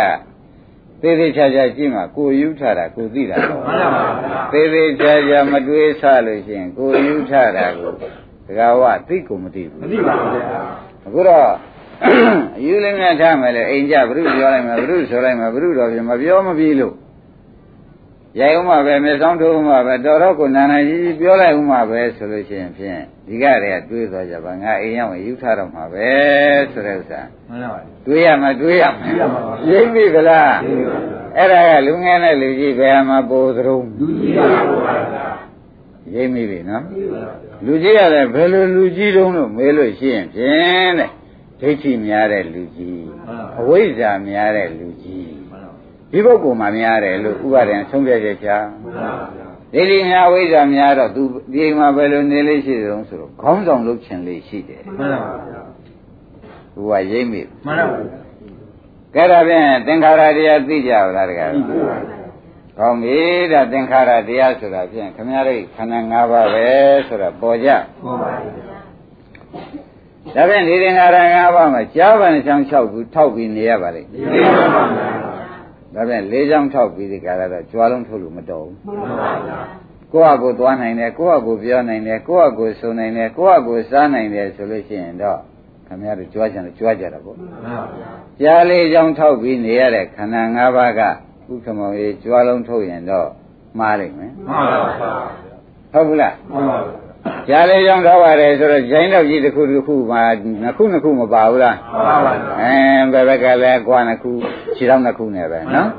[1.00, 7.92] သေးသေးချာချာကြည့်မှကိုယူထတာကိုသိတာတော့ မှန်ပါဗျာ သေးသေးချာချာမတွေးဆလို့ရှိရင်ကိုယူထတာကို
[8.49, 10.61] ဒကာဝသိကိုမသိဘူးမသိပါဘူးဗျာ
[11.05, 11.47] အခုတော့
[12.57, 16.95] အယူလေးများထားမယ်လေအိမ်ကြဘုရုပြောလိုက်မယ်ဘုရုဆိုလိုက်မယ်ဘုရုတော်ပြင်မပြောမပြီးလို့
[18.39, 26.09] ရိုက်ဥမှာပဲမျက်စောင်းထိုးဥမှာပဲတော်တော့ကိုနာနာကြီးပြောလိုက်ဥမှာပဲဆိုလို့ရှိရင်ဖြင့်ဒီကတည်းကတွေးသွားကြပါငါအိမ်ရောက်ရင်ယူထတော့မှာပဲ
[26.71, 30.97] ဆိုတဲ့ဥစ္စာမှန်ပါဗျာတွေးရမယ်တွေးရမယ်တွေးရမှာပါရိပ်ပြီဗလားရိပ်ပြီပါ
[31.37, 35.38] အဲ့ဒါကလူငယ်နဲ့လူကြီးဘယ်မှာပိုသရုံးလူကြီးပါဗျာ
[36.13, 36.83] ရိပ်မိပြီနော်
[37.65, 41.09] လူကြီးကလည်းဘယ်လိုလူကြီးတုံးလို့မေးလို့ရှိရင်ဖြင့်တဲ့
[41.61, 43.03] ဒိဋ္ဌိများတဲ့လူကြီး
[43.59, 45.71] အဝိဇ္ဇာများတဲ့လူကြီးမှန်ပါ
[46.11, 55.61] ဒီပုဂ္ဂိုလ်မှများတယ်လို့ဥပါဒံဆုံးဖြတ်ချက်ချာမှန်ပါဗျာဒိဋ္ဌိများအဝိဇ္ဇာများတော့သူဒီအိမ်မှာဘယ်လိုနေလေးရှိတုံးဆိုတော့ခေါင်းဆောင်လုပ်ခြင်းလေးရှိတယ်မှန်ပါဗျာ
[56.73, 58.19] သူကရိပ်မိမှန်ပါဗျာ
[59.15, 62.18] ကဲဒါဖြင့်သင်္ခါရတရားသိကြပါလားတကားဒီကိုပါ
[62.79, 63.19] ကောင်းပြီ
[63.51, 66.67] ဒါသင်္ခါရတရားဆိုတာဖြင့်ခမည်းတော်ခန္ဓာ၅ပါးပဲ
[67.07, 67.69] ဆိုတာပေါ်ကြ
[68.03, 68.31] ကောပါ
[70.33, 75.07] ဗျာဒါဖြင့်ဒီသင်္ခါရ၅ပါးမှာကြားပန်ချောင်း၆ခုထောက်ပြီးနေရပါလိမ့်ဒီကိုပါဗျာ
[75.93, 79.59] ဒါဖြင့်၄ချောင်းထောက်ပြီးဒီကာရတော့ကြွားလုံးထုတ်လို့မတော်ဘူးမှန်ပါဗျာ
[80.13, 85.39] ကိုယ့်ဟာကိုယ်သွားနိုင်တယ်ကိုယ့်ဟာကိုယ်ပြောနိုင်တယ်ကိုယ့်ဟာကိုယ်ဆိုနိုင်တယ်ကိုယ့်ဟာကိုယ်စားနိုင်တယ်ဆိုလို့ရှိရင်တော့
[85.87, 88.11] ခမည်းတော်ကြွားကြတယ်ကြွားကြတာပေါ့မှန်ပါဗျာ
[88.41, 91.01] ကြားလေးချောင်းထောက်ပြီးနေရတဲ့ခန္ဓာ၅ပါးက
[91.51, 93.27] ဥက္ကမောကြီးကြွားလုံးထုတ်ရင်တော့
[93.79, 95.13] မှားလိမ့်မယ်မှန်ပါဗျာ
[95.93, 97.09] ဟုတ်ဘူးလားမှန်ပါဗျာ
[97.47, 100.21] ကြားလေးချောင်းထောက်ရတယ်ဆိုတော့ဂျိုင်းတော့ကြီးတစ်ခုတစ်ခုမှာ
[100.63, 104.31] နှစ်ခုနှစ်ခုမပါဘူးလားမှန်ပါဗျာအဲဘယ်ဘက်ကလည်းကွာနှစ်ခု
[104.75, 105.89] ခြေထောက်နှစ်ခုနဲ့ပဲနော်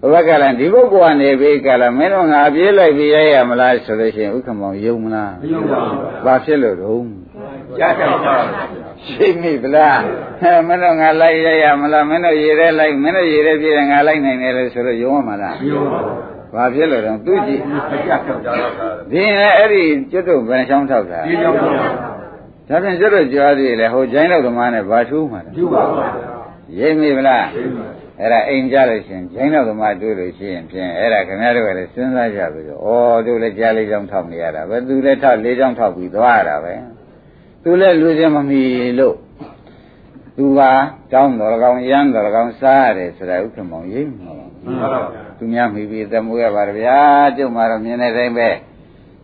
[0.00, 7.06] ဘယ်ဘက်ကလည်းဒီပုဂ္ဂိုလ်ကနေပြီးကြလားမင်းတို့ငါပြေးလိုက်ပြီးရရမလားဆိုလို့ရှိရင်ဥက္ကမောင်ယုံမလားမယုံပါဘူးဗျာဘာဖြစ်လို့တော့
[7.78, 10.00] ကြားတယ်ကြားတယ် ရှိမိဗလား
[10.40, 17.60] ဟဲ့မင်းတို့ငါလိုက်ရရမလားမင်းတို့ရေထဲလိုက်မင်းတို့ရေထဲပြေးတယ်ငါလိုက်နိုင်တယ်လို့ဆိုတော့ယုံရမလားမယုံပါဘူးဘာဖြစ်လို့တော့သူကြည့်
[17.92, 21.86] အကြက်ကြောက်ကြတော့တာဒီရင်အဲ့ဒီကျွတ်တို့ဘယ်နှချောင်းထောက်တာဒီကြောင့်ပါဗျာ
[22.68, 26.06] ဒါဖြင့်ကျွတ်တို့ကြွားသေးလေဟိုကျိုင်းတော့ဓမ္မနဲ့ဘာထူးမှာလဲပြုပါပါ
[26.76, 27.86] ဗျာရိပ်မိဗလားပြုပါ
[28.20, 36.74] အဲ့ဒါအိမ်ကြလို့ရှိရင်ကျိုင်းတော့ဓမ္မတွေ့လို့ရှိရင်ဖြင့်အဲ့ဒါခင်ဗျားတို့ကလည်းစဉ်းစားကြပြီတော့ဩသူလည်းကြားလေးချောင်းထောက်နေရတာပဲသူလည်းထောက်လေးချောင်းထောက်ပြီးသွားရတာပဲ
[37.64, 38.62] သူလည်းလူချင်းမမီ
[38.98, 39.16] လို့
[40.36, 40.60] သူက
[41.12, 46.98] တောင်းတော်ကောင်ရမ်းတော်ကောင်စားရတယ်ဆိုတာဥက္ကမောင်ရိပ်မှာပါမှန်ပါဗျာသူများမိပြီးသမှုရပါဗျာ
[47.36, 48.48] ကျုပ်မှာတော့မြင်တဲ့တိုင်းပဲ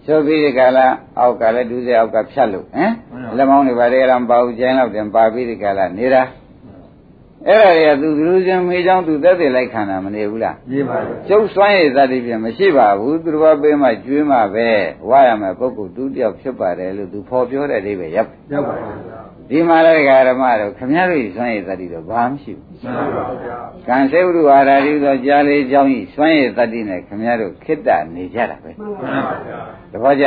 [0.04, 0.86] ရှုပ်ပြီးဒီကလာ
[1.18, 2.92] အောက်ကလည်းဒုစရအောက်ကဖြတ်လို့ဟမ်
[3.36, 6.22] လက်မောင်းတွေပါတယ်လားမပါဘူးကျင်းတော့တင်ပါပြီးဒီကလာနေတာ
[7.48, 14.68] အဲ့ဒါတွေကသူသူလူချင်းမေးချောင်းသူသက်သေလိုက်ခံတာမနေဘူးလားရှိပါဘူးကျုပ်စွမ်းရည်သတိဖြင့်မရှိပါဘူးသူတော်ပေးမှကျွေးမှပဲ
[15.08, 18.94] ဝါရမယ်ပုဂ္ဂိုလ်သူတယောက်ဖြစ်ပါတယ်လို့သူဖော်ပြောတဲ့အိဗယ်ရောက်ရောက်ပါဘူး
[19.50, 29.12] ဒီမှာလည်းဓမ္မတို့ခမည်းတော်စွမ်းရည်သတိတော့ဘာမှမရှိဘူးရှိပါဘူးကံစေဝရုအာရာတိသောကြားလေးကြောင်းဤစွမ်းရည်သတိနဲ့ခမည်းတော်ခိတ္တနေကြတာပဲမှန်ပါ
[29.46, 29.60] ဗျာ
[29.92, 30.26] တပည့်ကြ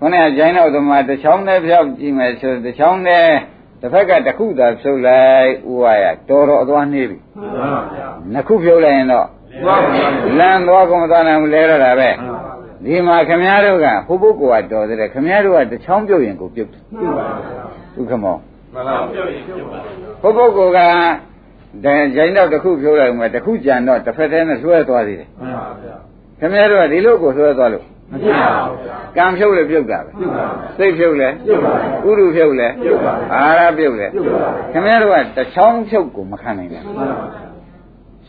[0.00, 3.36] ခொနကဂျိုင်းတော်သမားတစ်ချောင်းတည်းပြောက်ကြည့်မယ်ဆိုတစ်ချောင်းတည်း
[3.80, 9.26] တစ်ဖက်ကတစ်ခုသာဖြုတ်လိုက်ဥဝါရတော်တော်အသွားနှေးပြီမှန်ပါဗျာနှစ်ခုဖြုတ်လိုက်ရင်တော့
[9.64, 12.52] သွားပါဗျာလမ်းသွားကုန်မသွားနိုင်ဘူးလဲရတာပဲမှန်ပါဗျာ
[12.84, 17.64] ဒီမှာခမည်းတော်ကဟိုပုဂ္ဂိုလ်ကတော်တယ်ခမည်းတော်ကတစ်ချောင်းပြုတ်ရင်ကိုပြုတ်တယ်ပြုပါဗျာ
[17.98, 18.36] ဥက္ကမော
[18.74, 25.96] မှန်ပါပြုတ်ရင်ပြုတ်ပါဗျာဟိုပုဂ္ဂိုလ်ကဒါဂျိုင်းတော်တစ်ခုဖြုတ်လိုက်မှတစ်ခုကြံတော့တစ်ဖက်တည်းနဲ့လွှဲသွားသေးတယ်မှန်ပါဗျာ
[26.40, 30.44] ခမည်းတော်ကဒီလိုကိုလွှဲသွားလို့ မဖြစ်ပါဘူးဗျာကံဖြုတ်လည်းပြုတ်တာပဲပြုတ်ပါ
[30.78, 31.72] စိတ်ဖြုတ်လဲပြုတ်ပါ
[32.06, 37.48] ဥရုဖြုတ်လဲပြုတ်ပါအာရဖြုတ်လဲပြုတ်ပါခင်ဗျားတို့ကတချောင်းဖြုတ်ကိုမခံနိုင်ဘူးမှန်ပါဗျာ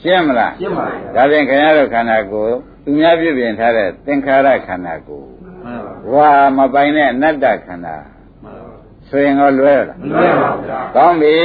[0.01, 5.27] ရှင်းမလားရှင်းပါဗျာဒါဖြင့်ခင်ဗျားတို့ခန္ဓာကိုယ်သူများပြည့်ပြင်ထားတဲ့သင်္ခါရခန္ဓာကိုယ်
[5.63, 7.95] မှန်ပါဝါမပိုင်တဲ့အနတ္တခန္ဓာ
[8.43, 11.35] မှန်ပါဆိုရင်တော့လွဲရလားမလွယ်ပါဗျာကောင်းပြီ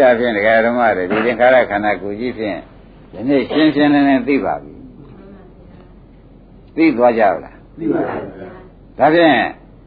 [0.00, 2.58] ဒါဖြင့်ဒကာဓမ္မတွေဒီသင်္ခါရခန္ဓာကိုယ်ကြီးဖြင့်
[3.12, 4.74] ဒီနေ့ရှင်းရှင်းလင်းလင်းသိပါပြီ
[6.76, 8.16] သိသွားကြလား သိပါဗျာ
[8.98, 9.36] ဒါဖြင့်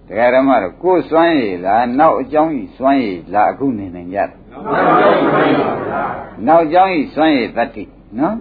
[0.08, 6.04] တရားဓမ္မတော့ကိုယ်စွမ်းရည်လားနောက်အကြောင်းကြီးစွမ်းရည်လားအခုနေနိုင်ကြတယ်နောက်ကြောင်းပါဗျာ
[6.48, 7.84] နောက်အကြောင်းကြီးစွမ်းရည်တတ္တိ
[8.20, 8.36] နော်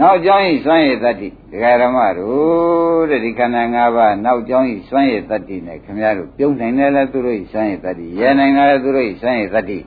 [0.00, 9.78] နောက်အကြောင်းကြီးစွမ်းရည်တတ္တိတရားဓမ္မတို့တဲ့ဒီခန္ဓာ၅ပါးနောက်အကြောင်းကြီးစွမ်းရည်တတ္တိနဲ့ခင်ဗျားတို့ပြုံးနိုင်တယ်လဲသူတို့ကြီးစွမ်းရည်တတ္တိရဲနိုင်တယ်လဲသူတို့ကြီးစွမ်းရည်တတ္တိ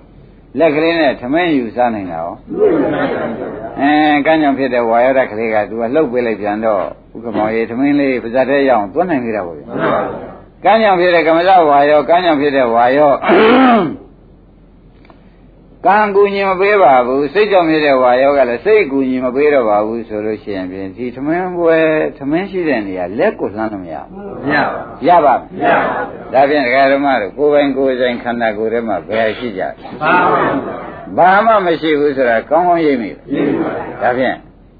[0.59, 6.83] လက်ကလေးနဲ့ထမင်းယူစားနိုင်တာရောသူ့ရဲ့မှန်ပါဗျာအဲကမ်းကြောင်ဖြစ်တဲ့ဝါရဒကလေးကသူကလှုပ်ပေးလိုက်ပြန်တော့
[7.17, 13.11] ဥက္ကမောင်ရေထမင်းလေးပါဇတ်တဲ့ရအောင်သွန်းနိုင်ကြတာပေါ့ဗျာမှန်ပါဗျာကမ်းကြောင်ဖြစ်တဲ့ကမ္မဇဝါယောကမ်းကြောင်ဖြစ်တဲ့ဝါယော
[15.85, 21.77] ကံကူညီမပေးပါဘူးစိတ်ကြောင့်ဖြစ်တဲ့ဝါယောကလည်းစိတ်ကူညီမပေးတော့ပါဘူးဆိုလို့ရှိရင်ဖြင့်ဒီထမင်းပွဲ
[22.17, 24.75] ထမင်းရှိတဲ့နေရာလက်ကိုလှမ်းလို့မရဘူးမရပါ
[25.07, 25.81] ရပါ့မမယ်ရပါ
[26.33, 29.67] ဗျာဒါဖြင့်ဒကာဓမ္မတို့ကိုယ်ပိုင်ကိုယ်ဆိုင်ခန္ဓာကိုယ်ထဲမှာဘယ်ရှိကြလဲ
[30.01, 30.53] ပါပါဗျာ
[31.17, 34.35] ဘာမှမရှိဘူးဆိုတာကောင်းကောင်းရိပ်မိတယ်ရေးပါဗျာဒါဖြင့်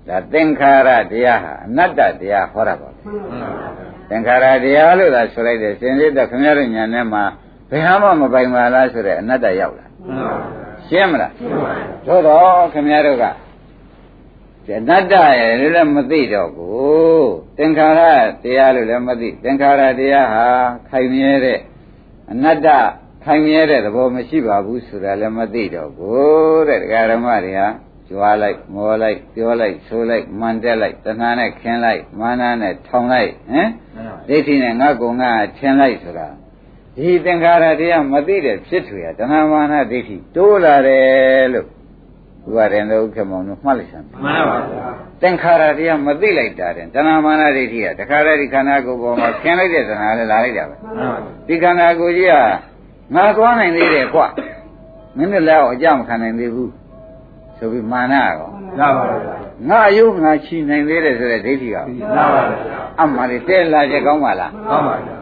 [0.08, 7.24] ဒါသင်္ခါရတရားဟာအနတ္တတရားဟောတာပါပဲမှန်ပါဗျာသင်္ခါရတရားလို့သာဆိုလိုက်တယ်စင်စစ်တော့ခင်ဗျားတို့ညာထဲမှာ
[7.70, 13.26] ဘယ်ဟာမှမပိုင်ပါလားဆိုတဲ့အနတ္တရောက်လာမှန်ပါဗျာရှင်းမလားရှင်းပါဗျာသို့တော့ခင်ဗျားတို့က
[14.65, 18.02] ဒီအနတ္တရဲ့လည်းမသိတော့ဘူးသင်္ခါရ
[18.43, 20.48] တရားလို့လည်းမသိသင်္ခါရတရားဟာ
[20.89, 21.60] ခိုင်မြဲတဲ့
[22.32, 22.67] အနတ္တ
[23.24, 27.67] ခိုင်မြဲတဲ့သဘောမရှိပါဘူးဆိုတာလည်းမသိတော့ဘူးတဲ့ဒကာဓမ္မတွေဟာ
[28.10, 36.28] ကြွားလိုက်မောလိုက်ပြောလိုက်ဆိုလိုက်မှန်တက်လိုက်တဏှာနဲ့ခင်းလိုက်မာနနဲ့ထောင်လိုက်ဟမ်မှန်ပါဒိဋ္ဌိနဲ့ငါကုံငါထင်လိုက်ဆိုတာ
[36.96, 41.67] ဒီသင်္ခါရတရားမသိတဲ့ဖြစ်ထွေရတဏှာမာနဒိဋ္ဌိတိုးလာတယ်လို့
[42.43, 44.32] ဘုရားရင်တို့ခေမောင်တို့မှတ်လိုက်စမ်းမှန်ပါ
[44.72, 44.88] ဗျာ
[45.22, 51.10] သင်္ခါရတရားမသိလိုက်တာတဲ့တဏှာမာနဒိဋ္ဌိကတခါတည်းဒီခန္ဓာကိုယ်ပေါ်မှာခင်းလိုက်တဲ့တဏှာလည်းလာလိုက်တာပဲမှန်ပါဗျာ
[51.48, 52.34] ဒီခန္ဓာကိုယ်ကြီးက
[53.15, 54.22] ငါသွားနိုင်သေးတယ်ကွ
[55.17, 56.72] မင်းတို့လည်းအကြမခံနိုင်သေးဘူး
[57.58, 58.34] ဆိုပြီးမာနရော
[58.80, 59.36] ရပါဗျာ
[59.70, 62.24] ငါအယုငါချီနိုင်သေးတယ်ဆိုတဲ့ဒိဋ္ဌိကရပါဗျာ
[63.02, 65.17] အမှန်တည်းတဲလာချက်ကောင်းပါလားဟုတ်ပါဗျာ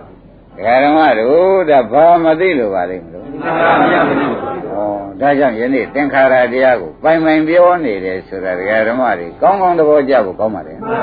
[0.57, 10.97] ဒကာဓမ္မတို့ဒါဘာမသိလို့ပါလိမ့်မလို့မှန်ပါဗျာဩဒါကြောင့်ယနေ့သင်္ခါရတရားကိုပိုင်ပိုင်ပြောနေတယ်ဆိုတာဒကာဓမ္မတွေကောင်းကောင်းသဘောကျဖို့ကောင်းပါလေမှန်ပါ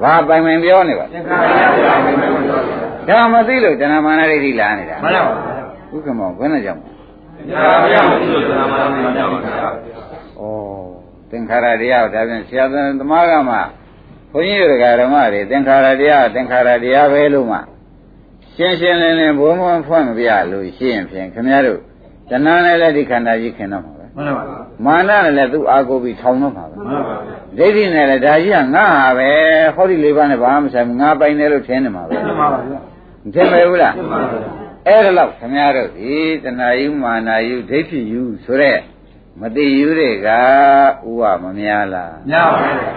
[0.00, 5.22] ဗျာဘာပိုင်ပိုင်ပြောနေပါသင်္ခါရတရားကိုမှန်ပါဗျာဒါမသိလို့တဏမာနဒိဋ္ဌိလာနေတာမှန်ပါဗျာ
[5.94, 6.80] ဥက္ကမောဘယ်နဲ့ကြောင့်
[7.46, 10.42] သင်္ခါရတရားကိုသိလို့သံဃာမဏေမှာပါဗျာဩ
[11.30, 12.64] သင်္ခါရတရားကိုဒါပြန်ဆရာ
[13.00, 13.56] သမားကမှ
[14.32, 17.58] ဘုန်းကြီးတို့ဒကာဓမ္မတွေသင်္ခါရတရားသင်္ခါရတရားပဲလို့မှ
[18.54, 21.80] ရှင်းရှင်းလင်းလင်းဘုံဘုံဖွင့်မပြလို့ရှိရင်ဖြင့်ခင်ဗျားတို့
[22.30, 27.26] တဏှာနဲ့လည်းဒီခန္ဓာကြီးခင်တော့မှာပဲမှန်ပါဗျာမာနနဲ့လည်းသူ့အာကိုပြီးထောင်တော့မှာပဲမှန်ပါဗျာ
[27.58, 29.30] ဒိဋ္ဌိနဲ့လည်းဒါကြီးကငါဟာပဲ
[29.76, 32.80] ဟောဒီလေးပါးနဲ့ဘာမှမဆိုင်ဘူးငါပိုင်တယ်လို့ထင်နေမှာပဲမှန်ပါဗျာ
[33.24, 38.78] မထင်ပဲဘူးလားမှန်ပါဗျာ အဲ့ဒါလောက်ခင်ဗျားတို့ဒီတဏှာယူမာနာယူဒိဋ္ဌိယူဆိုတဲ့
[39.40, 42.92] မသိယူတွေကဥဝမများလားညပါဗျာ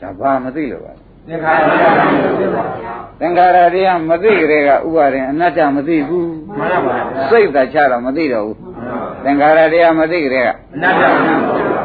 [0.00, 8.58] ဒါဘာမသိလို့ပါလဲသင်္ခါရတရားကိုသိပါဗျာတသင်္ခါရတရားမသိကြတဲ့ကဥပါရင်အနတ္တမသိဘူးမှန်ပါဗျာစိတ်သာချတော့မသိတော့ဘူး
[9.24, 11.82] သင်္ခါရတရားမသိကြတဲ့ကအနတ္တမှန်ပါဗျာ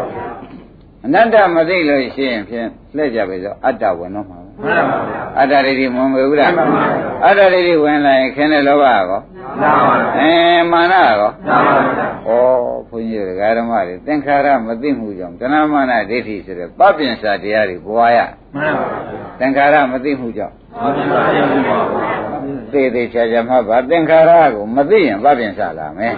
[1.06, 9.20] အနတ္တမသိလို့ရှိရင်ဖြင့်လှည့်ကြပြီဆိုအတ္တဝင်တော့မှာပဲ မှန်ပါဗျာအတ္တရိတိမဝင်ဘူးလားမှန်ပါဗျာအတ္တရိတိဝင်လာရင်ခင်းတဲ့လောဘကော
[9.62, 10.34] နာပါဗျာအဲ
[10.72, 12.30] မာနကောနာပါဗျာဩ
[12.89, 18.20] ဘုန်းကြီးတို့ဓမ္မတွေသင်္ခါရမသိမှုကြောင့်တဏမာနဒိဋ္ဌိဆိုတဲ့ပပင်စာတရားတွေဘွားရ
[18.56, 21.86] မှန်ပါဗျာသင်္ခါရမသိမှုကြောင့်ဘာဖြစ်ပါလဲဘုရား
[22.74, 26.13] သေသေးချာချာမှတ်ပါသင်္ခါရကိုမသိရင်ပပင်စာလာမယ်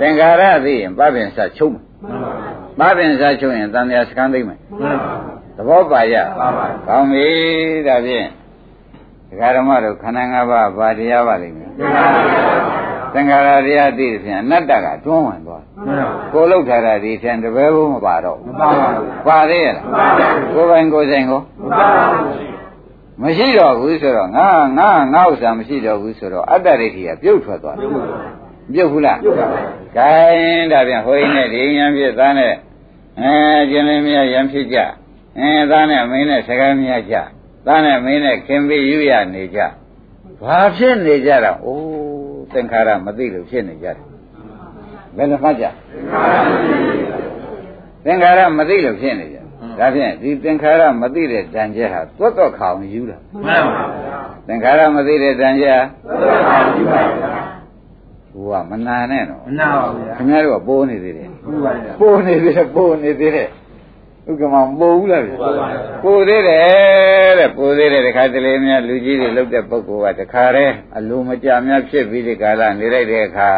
[0.00, 2.22] သင်္ခါရသိရင်ပပင်စာချုပ်မယ်မှန်
[2.78, 7.26] ပါဗျာပပင်စာချုပ်ရင်တန်တရားစကမ်းသိမ့်မယ်မှန်ပါသ ဘောပါရပါပါကောင်းပြီ
[7.86, 8.26] ဒါဖြင့်
[9.28, 12.80] ဒကာဓမ္မတို့ခန္ဓာ၅ပါးဘာတရားပါလိမ့်မယ်မှန်ပါဗျာ
[13.12, 28.24] သင်္ခါရတရားသိတဲ့ဖြင့်အနတ္တကတွန်းဝင်သွားမှန်ပါကိုယ်လောက်ထားတာဒီဖြင့်တပည့်ဘုမပါတော့မဘူးပါပါဘူးပါသေးရဲ့လားမပါပါဘူးကိုယ်ပိုင်ကိုယ်ဆိုင်ကိုမပါပါဘူးမရှိတော့ဘူးဆိုတော့ငါငါငါဥစ္စာမရှိတော့ဘူးဆိုတော့အတ္တဒိဋ္ဌိကပြုတ်ထွက်သွားတယ်ပြုတ်ပါဗျာ
[28.74, 29.60] ပြုတ်ဘူးလားပြုတ်ပါဗျာ။
[29.96, 32.54] ဂိုင်းဒါပြန်ဟိုရင်းနဲ့ဒီရန်ဖြစ်သားနဲ့
[33.20, 33.34] အဲ
[33.70, 34.78] ကျင်းလင်းမြရန်ဖြစ်ကြ။
[35.38, 37.14] အဲသားနဲ့မင်းနဲ့စကားမြကြ။
[37.66, 39.58] သားနဲ့မင်းနဲ့ခင်ပြီးယူရနေကြ။
[40.42, 44.04] ဘာဖြစ်နေကြတာ။အိုးသင်္ခါရမသိလို့ဖြစ်နေကြတယ်။
[45.16, 45.64] ဘယ်လိုမှတ်ကြ။
[48.04, 49.38] သင်္ခါရမသိလို့ဖြစ်နေကြ။
[49.78, 57.32] ဒါဖြင့်ဒီသင်္ခါရမသိတဲ့တန်ကျက်ဟာသွတ်တော့ခေါအောင်ယူတာမှန်ပါဗျာ။သင်္ခါရမသိတဲ့တန်ကျက်သုတ္တပါဘူးပါဗျာ
[58.32, 63.48] ဟိုကမနာနဲ့တော့မနာပါဗျာခင်ဗျားတို့ကပိုးနေသေးတယ်ဟုတ်ပါဗျာပိုးနေသေးတယ်ပိုးနေသေးတယ်
[64.30, 65.66] ဥက္ကမပိုးဘူးလားဗျပိုးပါပါ
[66.04, 73.50] ပိုးသေးတယ်တဲ့ပိုးသေးတယ်တခါတလေများလူကြီးတွေလောက်တဲ့ပုဂ္ဂိုလ်ကတခါတည်းအလိုမကြများဖြစ်ပြီးဒီကာလနေလိုက်တဲ့အခါ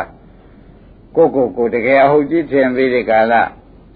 [1.17, 3.35] ကိုကိုကိုတကယ်အဟုတ်ကြီးထင်ပြီးဒီကာလ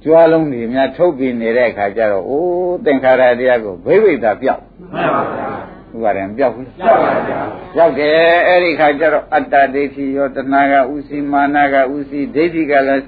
[0.05, 4.63] ကြွားလုံးတွေများထုတ်ပြီးနေတဲ့အခါကျတော့အိုးသင်္ခါရတရားကိုဘိဗိဒ္ဓပြောက်
[4.93, 5.49] မှန်ပါဗျာ
[5.95, 7.41] ဥပါရင်ပြောက်ဘူးရောက်ပါဗျာ
[7.75, 13.05] ပြောက်တယ်အဲ့ဒီခါကျတော့အတ္တဒိဋ္ဌိရောတဏှာကဥစီမာနကဥစီဒိဋ္ဌိကလည်း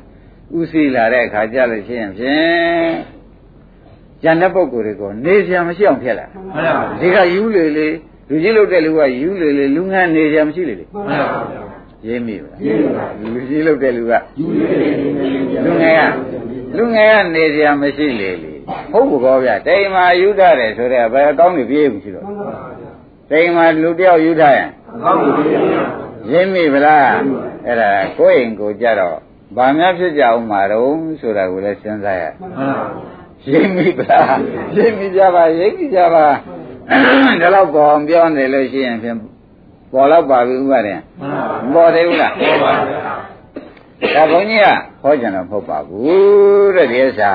[0.59, 3.18] ဥစီလာတဲ့အခါကျလို့ရှိရင်ဖြင့်
[4.25, 7.89] ဉာဏ်တဲ့ပုဂ္ဂိုလ်တွေကိုနေစရာမရှိအောင်ဖြစ်လာမှန်ပါဗျာဒီကယူလေလေ
[8.29, 11.15] လူကြီးလုပ်တဲ့လူကယူလေလေလူငန်းနေစရာမရှိလေလေမှန်ပါ
[11.53, 11.63] ဗျာ
[12.07, 13.05] ရင်းမိပါလားရင်းမိပါ
[13.35, 14.95] လူကြီးလုပ်တဲ့လူကယူရည်
[15.65, 18.53] လူငယ်ကလူငယ်ကနေစရာမရှိလေလေ
[18.93, 22.27] ဟုတ်ဘူးကောဗျတိမ်မာယူထားတယ်ဆိုတော့ဘယ်အကောင်းနေပြေးဘူးရှိတော့
[23.31, 24.69] တိမ်မာလူတယောက်ယူထားရင်
[25.05, 25.85] ကောင်းပြီဗျာ
[26.33, 27.11] ရင်းမိဗလား
[27.67, 29.17] အဲ့ဒါကိုယ့်အိမ်ကိုကြတော့
[29.57, 34.39] ဗာများဖြစ်ကြအောင်မှာတော့ဆိုတာကိုလည်းစဉ်းစားရမှန်ပါ ရင်းမိဗလား
[34.77, 36.27] ရင်းမိကြပါရင်းမိကြပါ
[37.41, 39.17] ဒါတော့ပေါ်အောင်ပြောနေလို့ရှိရင်ဖြင့်
[39.93, 44.67] ပေါ်တော့ပါပြီဥပါရင်မှန်ပါမပေါ်သေးဘူးလားဟုတ်ပါဗျာဒါဘုန်းကြီးက
[45.03, 47.33] ဟောကြတယ်မဟုတ်ပါဘူးတဲ့ဒီဥစ္စာ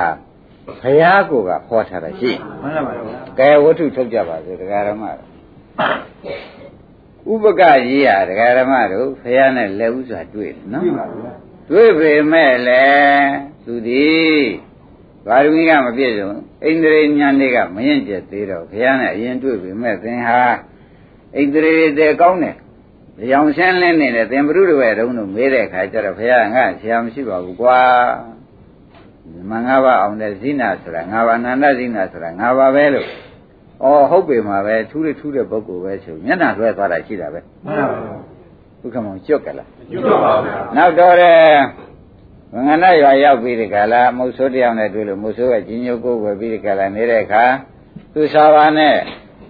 [0.81, 3.03] ဘုရားကိုကဟောထားတာရှိမှန်ပါဗျာ
[3.39, 5.29] ကဲဝတ္ထုထုတ်ကြပါစို့တရားဓမ္မတို့
[7.31, 11.31] ဥပကရေးရတရားဓမ္မတို့ဘုရားနဲ့လက်ဥစွာတွေ့တယ်နော်ပြီပါဗျာ
[11.69, 13.31] တွေ့ပေမဲ့လည်း
[13.65, 13.89] သူသ
[15.23, 20.41] ည်ဘာလူကြီးကမပြည့်စုံဣန္ဒြေဉာဏ်တွေကမရင်ကျက်သေးတော့ဘုရားနဲ့အရင်တွေ့ပေမဲ့သင်ဟာ
[21.35, 22.55] ဣန္ဒြေတွေကောင်းတယ်။
[23.31, 27.79] ရောင်ရှင်းလင်းနေတဲ့သင်ဘုရုတွေတုံးတို့မေးတဲ့အခါကျတော့ဘုရားငါဆရာမရှိပါဘူးကွာ။
[29.49, 33.07] မင်္ဂပါအောင်တဲ့ဇိနာဆိုတာငါပါအနန္တဇိနာဆိုတာငါပါပဲလို့။
[33.83, 38.15] အော်ဟုတ်ပေမှာပဲထူးတဲ့ထူးတဲ့ပုဂ္ဂိုလ်ပဲဆိုမျက်နှာလွှဲသွားတာရှိတာပဲမှန်ပါဗျာ။
[38.79, 41.37] ဘုခမောင်ကျွတ်ကြလားယူတော့ပါဗျာနောက်တော့တဲ့
[41.92, 41.92] ဝ
[42.67, 47.43] ငနာရွာရောက်ပြီးဒီကလာမုတ်ဆိုးတယောက်နဲ့တွေ့လို့မုတ်ဆိုးကကြီးညိုကိုဝယ်ပြီးဒီကလာနေတဲ့အခါ
[48.13, 48.95] သူစာပါနဲ့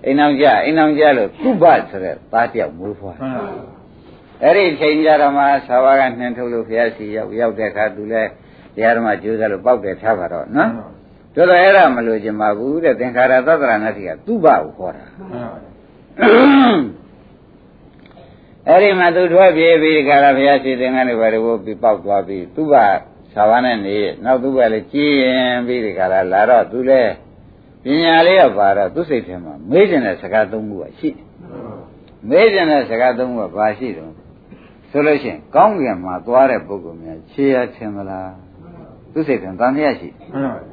[0.06, 3.48] အိမ်အောင်ကြအိမ်အောင်ကြလို့ကုဘဆိုတဲ့သားတယောက်မွေးဖွားမှန်ပါ
[4.44, 8.30] အဲ့ဒီချိန်ကြတော့မှစာပါကနှင်းထုတ်လို့ဖျားစီရောက်ရောက်တဲ့အခါသူလည်း
[8.76, 10.70] တရားဓမ္မကျိုးစားလို့ပောက်တယ်ထားပါတော့နော်
[11.36, 17.03] တို့တော့အဲ့ဒါမလို့ချင်ပါဘူးတဲ့သင်္ခါရသတ္တရဏတိကသူ့ဘကိုခေါ်တာမှန်ပါ
[18.68, 22.76] အဲ့ဒီမှာသူထွက်ပြေးပြီးခါလာဘုရားရှိသင်္ကန်းတွေဘာတွေပြီးပေါက်သွားပြီးသူ့ဘ
[23.34, 27.14] သာဝနဲ့နေနောက်သူ့ဘလည်းကြည်ရင်ပြီးဒီခါလာလာတော့သူလည်း
[27.84, 31.26] ပညာလေးကပါတော့သူ့စိတ်ထဲမှာမေးကျင်တဲ့စကားသုံးခုကရှိတယ်
[32.30, 34.14] မေးကျင်တဲ့စကားသုံးခုကဘာရှိတုံး
[34.90, 38.32] ဆိုလို့ရှိရင်ကောင်းကင်မှာသွားတဲ့ပုဂ္ဂိုလ်များခြေရထင်မလား
[39.12, 40.73] သူ့စိတ်ထဲတန်တရားရှိမှန်ပါ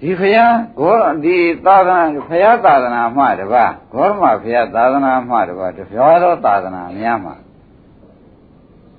[0.00, 1.36] ဒီဖယားဂေါဒီ
[1.66, 7.34] သာသနာဖယားသာသနာမှတပါဂေါရမဖယားသာသနာမှတပါတပြားသောသာသနာများမှာ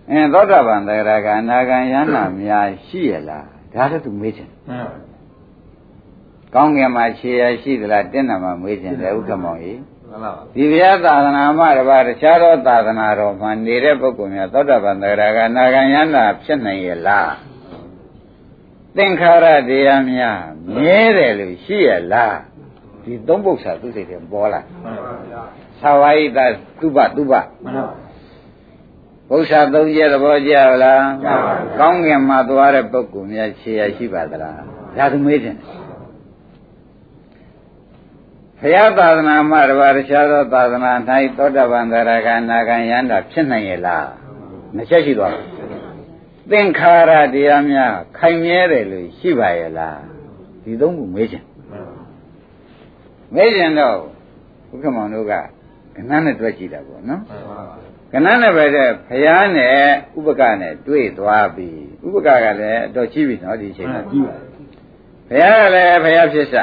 [0.10, 4.94] အင်းသောတာပန်တရားကအနာဂံယန္နာများရှိရလားဒါလည်းသူမေးချင်မှန်ပါ
[6.54, 17.32] ကောင်းကင်မှာခြေရရှိသလားတင်းနာမှာမေးချင်တယ်ဥက္ကမောင်ကြီးမှန်ပါဒီဘုရားသာသနာမှတပါတခြားသောသာသနာတော်မှာနေတဲ့ပုဂ္ဂိုလ်များသောတာပန်တရားကအနာဂံယန္နာဖြစ်နိုင်ရလား
[18.98, 20.40] သင်္ခါရတရားများ
[20.76, 22.38] မြဲတယ်လို့ရှိရလား
[23.04, 25.42] ဒီသုံးပု္ပ္ပာသူစိတ်ထဲပေါ်လာမှန်ပါဗျာ
[25.82, 26.40] သာဝါယိတ
[26.80, 27.84] သုဘသုဘမှန်ပါ
[29.30, 34.54] ပု္ပ္ပာသုံးချက်သဘောကျလားကျပါပါကောင်းကင်မှာသွားတဲ့ပုဂ္ဂိုလ်များခြေရရှိပါသလား
[34.98, 35.56] ဒါသူမေးတယ်
[38.60, 40.92] ဘုရားသာသနာမှာတပါးတခြားသောသာသနာ၌
[41.38, 44.08] သောတပန်သရဂအနာဂံယန္တာဖြစ်နိုင်ရဲ့လား
[44.76, 45.61] နှစ်ချက်ရှိသွားပြီ
[46.52, 50.00] သင်္ခါရတရားများခိုင်မြဲတယ်လို့ရှိပါရဲ့လား
[50.64, 51.46] ဒီသုံးခုမေးချင်
[53.36, 53.98] မေးချင်တော့
[54.70, 57.62] ဘုခမောင်တို့ကကဏ္ဍနဲ့တွဲကြည့်တာပေါ့နော်မှန်ပါ
[58.12, 59.76] ကဏ္ဍနဲ့ပဲတဲ့ဘုရားနဲ့
[60.18, 61.70] ဥပကနဲ့တွေ့သွားပြီ
[62.06, 64.38] ဥပကကလည်းအတော်ကြီးပြီနော်ဒီအချိန်မှာကြည့်ပါ
[65.30, 66.56] ဘုရားကလည်းဘုရားဖြစ်စ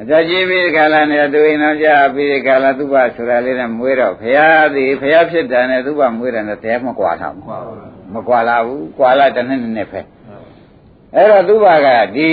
[0.00, 7.46] အတော်ကြီးပြီဒီခါလာနဲ့သူအိမ်တော်ကြပြီးဒီခါလာသူ့ဘဆိုတာလေးနဲ့မွေးတော့ဘုရားသည်ဘုရားဖြစ်တယ်နဲ့သူ့ဘမွေးတယ်နဲ့တရားမကွာထားဘူး
[8.12, 10.00] မှန်ပါမကွာလာဘူးကွာလာတစ်နှစ်နှစ်ပဲ
[11.14, 12.26] အဲ့တော့သူ့ဘကဒီ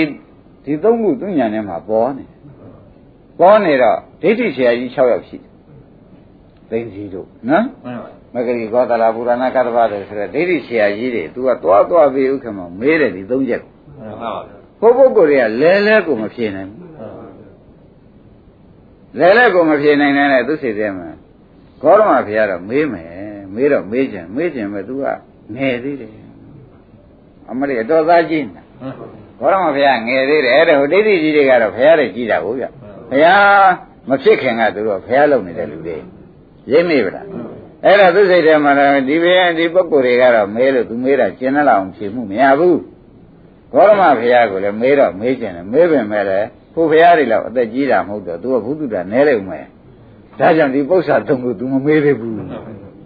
[0.64, 2.24] ဒီသုံးခုသူညာထဲမှာပေါ်နေ
[3.38, 5.38] ပေါ်နေတော့ဒိဋ္ဌိဆရာကြီး6ယောက်ရှိ
[6.70, 14.32] တယ်သိသိတို့နော်မှန်ပါမဂရိကောသလပုရဏကတ္တဗတယ်ဆိုတဲ့ဒိဋ္ဌိဆရာကြီးတွေ तू ကသွားသွားပြီးဥက္ကမမေးတယ်ဒီသုံးချက်ကိုမှန်ပါ
[14.80, 16.84] ဘုပုဂ္ဂိုလ်တွေကလဲလဲကိုမဖြေနိုင်ဘူး
[19.18, 21.08] လဲလဲကိုမဖြေနိုင်တဲ့သူစိတ်ထဲမှာ
[21.82, 23.08] ဂေါရမဘုရားတော့မေးမယ်
[23.54, 25.04] မေးတော့မေးချင်မေးချင်ပဲ तू က
[25.54, 26.12] ငယ်သေးတယ်
[27.50, 28.62] အမရိအတော်သားကြီးနာ
[29.40, 32.64] ဂေါရမဘုရားငယ်သေးတယ်အဲ့ဒါဟိုဒိဋ္ဌိကြီးတွေကတော့ဘုရားတွေကြီးတာဟုတ်ဗျ
[33.10, 33.68] ဘုရား
[34.08, 35.96] မဖြစ်ခင်ကသူတို့ဘုရားလုံနေတဲ့လူတွေ
[36.70, 37.26] ရိပ်မိဗလား
[37.84, 42.80] အဲ့ဒါသူစိတ်ထဲမှာလည်းဒီဘုရားဒီပုဂ္ဂိုလ်တွေကတော့မဲလို့သူမေးတာကျင်တဲ့လောက်ဖြေမှုမရဘူး
[43.72, 49.66] ဂေါရမဘုရားကိုလည်းမေးတော့မေးကျင်တယ်မေးပင်မဲ့လည်းကိုဘုရားတွေလောက်အသက်ကြီးတာမဟုတ်တော့သူကဘုသူတာနဲလိုက်ဦးမယ်
[50.38, 52.34] ဒါကြောင့်ဒီပု္ပ္ပာသုံးခုသူမမေးသေးဘူး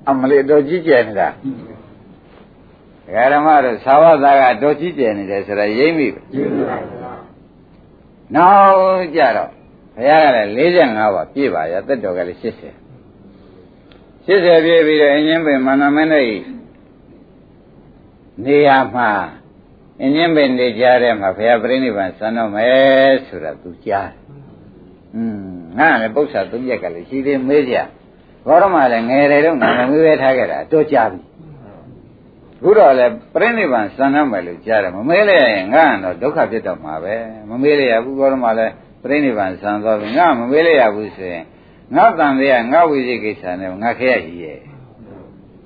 [0.09, 1.29] အမလေးတော့ကြီးကျယ်နေတာ
[3.09, 7.13] ဒကာဓမ္မတို့သာဝသားကတော်ကြီးကျယ်နေတယ်ဆိုတာရိပ်မိပဲကြည့်ပါဗျာ
[8.35, 9.51] နောက်ကြတော့
[9.97, 12.45] ဘုရားကလည်း45ပါပြည့်ပါရဲ့တက်တော်ကလည်း80
[14.27, 16.31] 80ပြည့်ပြီးတော့အင်းချင်းပင်မန္တမင်းတို့
[18.45, 19.11] နေရာမှာ
[20.01, 24.21] အင်းချင်းပင်နေကြတဲ့မှာဘုရားပြိဋိဘံစံတော့မယ်ဆိုတာသူကြားတယ်။
[25.15, 25.41] อืม
[25.79, 27.77] ငါလည်းပု္ပ္ပာသုံးရက်ကလည်းရှိသေးမေးကြ။
[28.47, 31.21] ဘောရမလည်းငယ်တယ်တော့နာမည်ပဲထားခဲ့တာတော့ကြားပြီ။
[32.63, 37.15] ခုတော့လည်းပြိဋိဘံစံတော့မယ်လို့ကြားတယ်မမေးလိုက်ရင်ငါကတော့ဒုက္ခဖြစ်တော့မှာပဲ
[37.49, 41.45] မမေးလိုက်ရဘူးဘောရမလည်းပြိဋိဘံစံတော့ပြီငါမမေးလိုက်ရဘူးဆိုရင်
[41.95, 44.59] ငါတန်တဲ့ငါဝိဇိကိစ္စနဲ့ငါခဲရကြီးရဲ့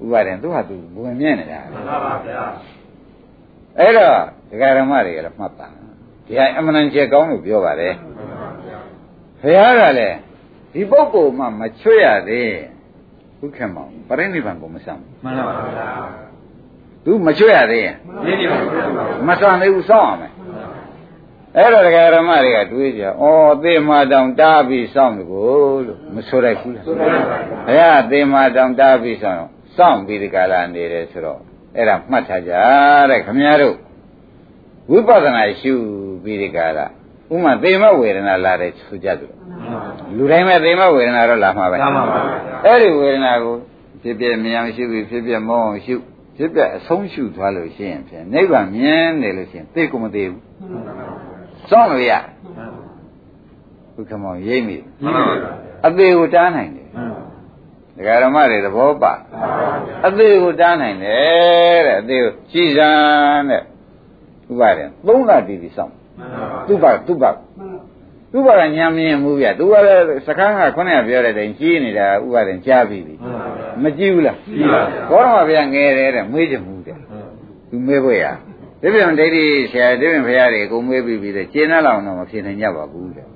[0.02, 2.42] ဥပါရင်သူဟာသူဘဝင်မြင့်နေတာမှန်ပါဗျာ
[3.78, 4.14] အဲ့တော့
[4.50, 5.66] ဒကာရမတွေကလည်းမှတ်ပါ
[6.26, 8.78] ဒီဟာအမှန်တန်ချက်ကောင်းလို့ပြောပါတယ်မှန်ပါဗျာ
[9.40, 10.16] ဘုရားကလည်း
[10.72, 12.52] ဒီပုဂ္ဂိုလ်မှမချွတ်ရသေး
[13.38, 15.88] ဘုခင်မောင်ပရိနိဗ္ဗာန်ကိုမဆောင်မှန်ပါဗျာ
[17.04, 18.58] ဘူး तू မချွတ်ရသေးရင်ဒီဒီပါ
[19.28, 20.32] မဆောင်သေးဘူးစောင့်ရမယ်
[21.56, 23.26] အဲ့တော့ဒကာရမတွေကတွေးကြဩ
[23.62, 27.18] သေမာတောင်တားပြီးစောင့်တယ်ကိုလို့မဆိုလိုက်ဘူးလားဆိုပါပါ
[27.66, 29.40] ဘုရားသေမာတောင်တားပြီးစောင့်
[29.76, 31.40] စောင့်ပြီးဒီကလာနေတယ်ဆိုတော့
[31.76, 32.52] အဲ့ဒါမှတ်ထားကြ
[33.10, 33.76] တဲ့ခမည်းတော်
[34.90, 35.74] ဝိပဿနာရှု
[36.22, 36.86] ပြီးဒီကလာ
[37.32, 39.32] ဥမာသေမဝေဒနာလာတယ်ဆိုကြတယ်
[40.16, 42.20] လူတိုင်းပဲသေမဝေဒနာတော့လာမှာပဲမှန်ပါပါ
[42.64, 43.56] အဲ့ဒီဝေဒနာကို
[44.02, 45.96] ဖြစ်ပြမြင်အောင်ရှုပြီးဖြစ်ပြမောအောင်ရှု
[46.42, 50.40] ဖြစ်ပြအဆုံးရှုသွားလို့ရှိရင်ဖြင့်နိဗ္ဗာန်မြင်တယ်လို့ရှိရင်သိကိုမသိဘူး
[51.70, 52.12] စောင့်လို့ရ
[53.94, 55.50] ဘုခမောင်ရိပ်မိမှန်ပါဗျာ
[55.86, 57.22] အသေးကိုတားနိုင်တယ်မှန်ပါ
[57.96, 59.12] ဒကာရမတွေသဘောပါ
[60.06, 63.62] အသေးကိုတားနိုင်တယ်တဲ့အသေးကိုကြည်စမ်းတဲ့
[64.50, 67.30] ဥပါရင်သုံးလတည်ပြီးစောင့်မှန်ပါသူ့ပါသူ့ပါ
[68.32, 73.14] သူ့ဘာကညာမင်းမှုပြသူကလည်းစခန်းကခုနကပြောတဲ့တိုင်ကြီးနေတာဥပါရင်ကြားပြီးပြီ
[73.82, 76.96] မှန်ပါဗျာမကြည့်ဘူးလားကြည့်ပါဗျာဘောရမဗျာငယ်တယ်တဲ့မွေးချင်မှုတဲ့
[77.68, 78.24] သူမေးဖို့ရ
[78.80, 83.26] ဒီပြန်ဒိဋ္ဌိဆရာဒီပြန်ဖရာတွေအကုန်မေးပြီးပြီတဲ့ကျင်းတဲ့လောက်တော့မဖြစ်နိုင်ကြပါဘူးတဲ့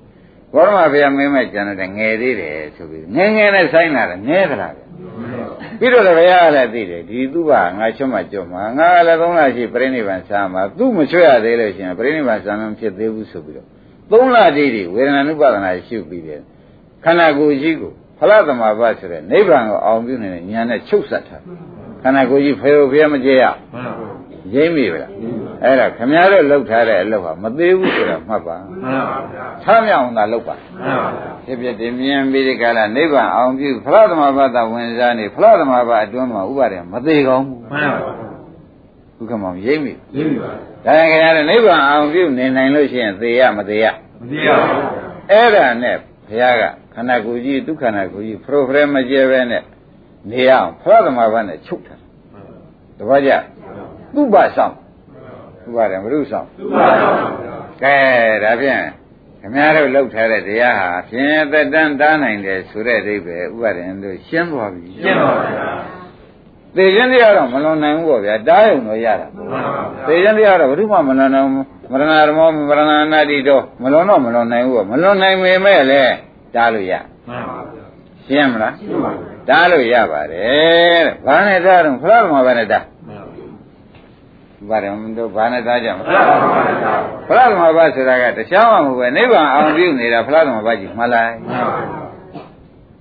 [0.55, 4.83] ဘောရမဗျာမင်းမဲ့ကျန်တဲ့ငယ်သေးတယ်ဆိုပြီးငယ်ငယ်နဲ့ဆိုင်လာတယ်ငဲသလားဗျ
[5.79, 13.67] ပြီးတော့လည်းဘုရားကလည်းသိတယ်ဒီသူ့ဘာငါချွတ်မှကြွမှာငါကလည်းသုံးလရှိပြိဋိဘံစာမှာသူ့မချွတ်ရသေးလို့ရှိရင်ပြိဋိဘံစာမဖြစ်သေးဘူးဆိုပြီးတော့
[14.11, 16.41] သုံးလတည်းဒီဝေဒနာနုပါဒနာရှုပြီးတယ်
[17.05, 21.43] ခန္ဓာကိုယ်ကြီးကို ဖလားသမဘာဆိုတဲ့နိဗ္ဗာန်ကိုအောင်ပြုနေတဲ့ဉာဏ်နဲ့ချုပ်ဆက်ထား
[22.03, 24.07] ခန္ဓာကိုယ်ကြီးဖေဖေမကြေရမှန်ပါ
[24.55, 25.13] ရိမ့်ပြီဗလား
[25.63, 38.13] အဲ့ဒါခမည်းတော်လှုပ်ထားတဲ့အလုပ်ဟာမသေးဘူးဆိုတာမှတ်ပါမှန်ပါဗျာဆမ်းမြောင်သာလှုပ်ပါမှန်ပါဗျာဖြစ်ဖြစ်ဒီမြင်ပြီးဒီကလာနိဗ္ဗာန်အောင်ပြုဖလားသမဘာသာဝင်စားနေဖလားသမဘာအတွင်းမှာဥပါဒေမသေးကောင်းဘူးမှန်ပါ
[39.17, 40.51] ဘုခမောင်ရိမ့်ပြီကြည့်ပါ
[40.85, 43.87] ဒါရင်ခင်ဗျားတို့နိဗ္ဗာန်အောင်ပြုနေနိုင်လို့ရှိရင်သေရမသေရ
[44.21, 44.85] မသိရပါဘူး
[45.31, 45.97] အဲ့ဒါနဲ့
[46.29, 46.63] ဘုရားက
[46.99, 49.63] ခန္ဓာကိုယ်ကြီးဒုက္ခနာကိုယ်ကြီးပရိုဖရက်မကျဲပဲနဲ့
[50.31, 52.01] နေရအောင်ဖလားသမဘာနဲ့ချုပ်ထား
[52.99, 53.33] တပည့်ကြ
[54.15, 54.75] သူ့ဘာဆောင်
[55.63, 57.95] သူ့ဘာတယ်မလို့ဆောင်သူပါပါဗျာကဲ
[58.45, 58.81] ဒါဖြင့်
[59.41, 65.67] ခခင်ဗျားတို့လှုပ်ထားတဲ့တရားဟာဖြင့်သက်တမ်းတားနိုင်တယ်ဆိုတဲ့အိဗယ်ဥပါဒင်တို့ရှင်းသွားပြီရှင်းပါဗျာ
[66.77, 72.83] သေခြင်းတရားတော့မလွန်နိုင်ဘူးပေါ့ဗျာတားရုံတော့ရတာမှန်ပါဗျာသေခြင်းတရားတော့ဘယ်သူမှမလွန်နိုင်ဘူးမရဏဓမ္မမရဏ
[73.13, 76.15] နာတိတော့မလွန်တော့မလွန်နိုင်ဘူးပေါ့မလွန်နိုင်ပေမဲ့လည်း
[76.57, 76.95] တားလို့ရ
[77.29, 77.85] မှန်ပါဗျာ
[78.27, 83.57] ရှင်းမလားရှင်းပါဗျာတားလို့ရပါတယ်တဲ့ဘာနဲ့တားတော့ဖလားဓမ္မဘာနဲ့တားမှန်ပါဗျာ
[84.69, 86.95] ဘာတယ်မတို့ဘာနဲ့သားကြမမှန်ပါဗျာ
[87.29, 92.05] ဖလားသမဘာဆိုတာကတခြားမှမဟုတ်ပဲနိဗ္ဗာန်အောင်ပြုနေတာဖလားသမဘာကြီးမှတ်လိုက်မှန်ပါဗျာ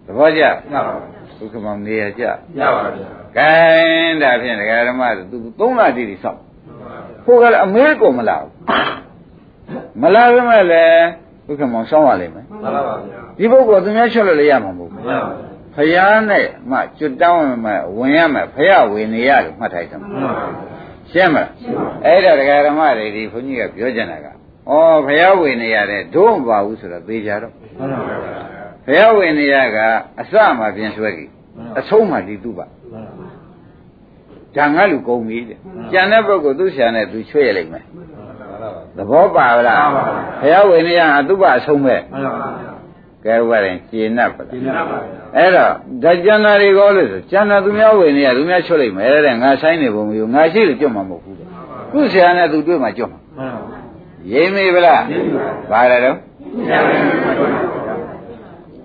[0.06, 2.24] သဘောကျမှန်ပါဗျာဒုက္ခမောင်နေရကြ
[2.60, 3.52] ရပါဗျာကဲ
[4.22, 8.52] ဒါဖြင့်ဒကာဓမ္မတို့သူသုံးလတိတိဆောက်မှန်ပါဗျာဖို့ကလည်းအမေကိုမလာဘူး
[10.02, 11.06] မလာဘဲမဲ့လည်း
[11.46, 20.48] ဒုက္ခမောင်ဆောင်းရလိမ့်မယ်မှန်ပါဗျာ ဒီပုဂ္ဂိုလ်သူများချွတ်လို့လည်းရမှာမဟုတ်ဘူးမှန်ပါဗျာဖယားနဲ့မှကျွတ်တောင်းဝင်မဲ့ဝင်ရမယ်ဖယားဝင်နေရလို့မှတ်ထားကြမှာမှန်ပါဗျာ
[21.12, 21.50] ရှင်းမလား
[22.06, 24.32] အဲ့ဒါဒကာဓမ္မတွေဒီခွန်ကြီးကပြောကြတာကဩ
[25.06, 28.26] ဖယားဝင်နေရတယ်ဒုံမပါဘူးဆိုတော့သေချာတော့မှန်ပါဗျာ
[28.86, 29.78] ဘုရားဝင်နေရက
[30.22, 31.32] အစမှပြင်ဆွဲကြည့်
[31.80, 33.36] အဆုံးမှဒီသူ့ပါမှန်ပါဗျာ
[34.56, 35.60] ဂျန်ကလူကုန်ပြီတဲ့
[35.92, 42.75] ကြံတဲ့ပုဂ္ဂိုလ်သူ့ဆရာနဲ့သူချွေရလိမ့်မယ်မှန်ပါဗျာသဘောပါလားမှန်ပါပါဘုရားဝင်နေရအသူ့ပါအဆုံးပဲမှန်ပါဗျာ
[43.26, 45.72] ကဲဥပါရင်ကျေနပ်ပါဒီလားနာပါဗျာအဲ့တော့
[46.04, 51.48] ဒါကျန်တာတွေကောလို့ဆိုကျန်တာသူများဝင်နေရသူများချွတ်လိမ့်မယ်တဲ့ငါဆိုင်နေပုံမျိုးငါရှိလို့ကြွတ်မှာမဟုတ်ဘူးတဲ့
[51.92, 53.72] သူ့ဆရာနဲ့သူတွေ့မှကြွတ်မှာမှန်ပါ
[54.30, 55.02] ဗျာရိမ့်မိဗလား
[55.72, 56.18] ပါရတော့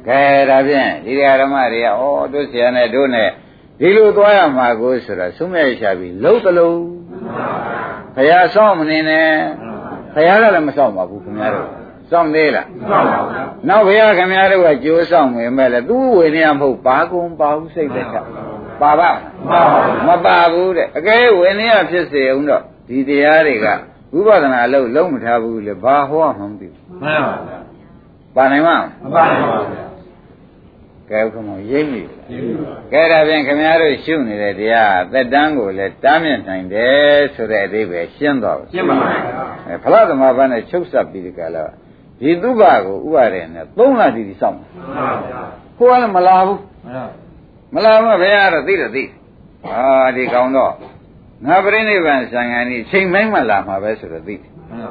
[0.06, 3.28] ကဲဒါဖြင့်ဒီဓမ္မတွေကဩတို့ဆရာနဲ့တို့နဲ့
[3.80, 6.78] ဒီလိုသွားရမှာကိုဆိုတော့သုံးမဲ့ရှာပြီးလှုပ်တလုံး
[8.16, 9.26] ခရဆောင်းမနေနဲ့
[10.14, 11.79] ခရကလည်းမဆောင်းပါဘူးခင်ဗျားတို့
[12.10, 18.22] စောင့်သေးလားမှန်ပါဗျာနောက်ဘုရားခင်ဗျားတို့ကကြိုးဆောင်နေမဲ့လေသူ့ဝေနေရမဟုတ်ပါကုံပါဘူးစိတ်သက်သာ
[18.80, 19.10] ပါပါ
[20.06, 23.66] မပါဘူးတဲ့အကဲဝေနေရဖြစ်စေအောင်တော့ဒီတရားတွေက
[24.12, 27.58] ဝိပဿနာလို့လုံးမထားဘူးလေဘာဟောမှမသိဘူးမှန်ပါဗျာ
[28.36, 29.84] ပါနိုင်မလားမပါနိုင်ပါဗျာ
[31.10, 39.18] ကဲခမောရိမ့်ပြီရှင်းပါကဲဒါဖြင့်ခင်ဗျားတို့ရှုနေတဲ့တရားသက်တမ်းကိုလည်းတားမြစ်နိုင်တယ်ဆိုတဲ့အသေးပဲရှင်းသွားပါရှင်းပါဗျာ
[39.66, 41.64] အဲဖလားသမဘာနဲ့ချုပ်ဆက်ပြီးဒီကလာ
[42.20, 45.42] ဒီသုဘကိုဥပါရေနဲ့၃လတိတိစောင့်တယ်မှန်ပါဗျာ
[45.78, 46.60] ကိုကလည်းမလာဘူး
[47.72, 49.04] မှန်ပါမလာမှဘုရားကတော့သိတယ်သိ
[49.68, 50.72] အာဒီကောင်တော့
[51.46, 54.90] ငါပြိဋိဘံဆံဃာนี่ချိန်တိုင်းမှလာမှာပဲဆိုတော့သိတယ်မှန်ပါ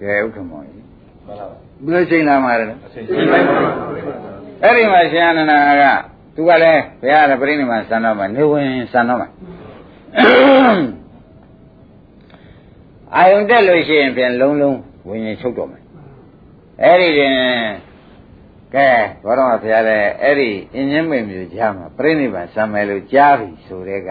[0.00, 0.84] ကဲဥက္ကမောကြီး
[1.26, 1.46] မှန်ပါ
[1.84, 4.26] ဘယ်လိုချိန်လာမှာလဲအချိန်ရှင်းပါဗျာ
[4.62, 5.84] အဲ့ဒီမှာရှင်အနန္ဒာက
[6.34, 9.28] သူကလည်းဘုရားကပြိဋိဘံဆံတော့မှာနေဝင်ဆံတော့မှာ
[13.14, 14.78] အာယုန်တက်လို့ရှိရင်ပြန်လုံးလုံး
[15.08, 15.82] ဝิญဉ်ချုပ်တော့မယ်
[16.82, 17.34] အဲ့ဒီတင်
[18.74, 18.88] ကဲ
[19.24, 24.10] ဘောရမဆရာလည်းအဲ့ဒီအင်းချင်းမိန်မျိုးကြားမှာပြိဋိဘံဆံမယ်လို့ကြားပြီဆိုတဲ့က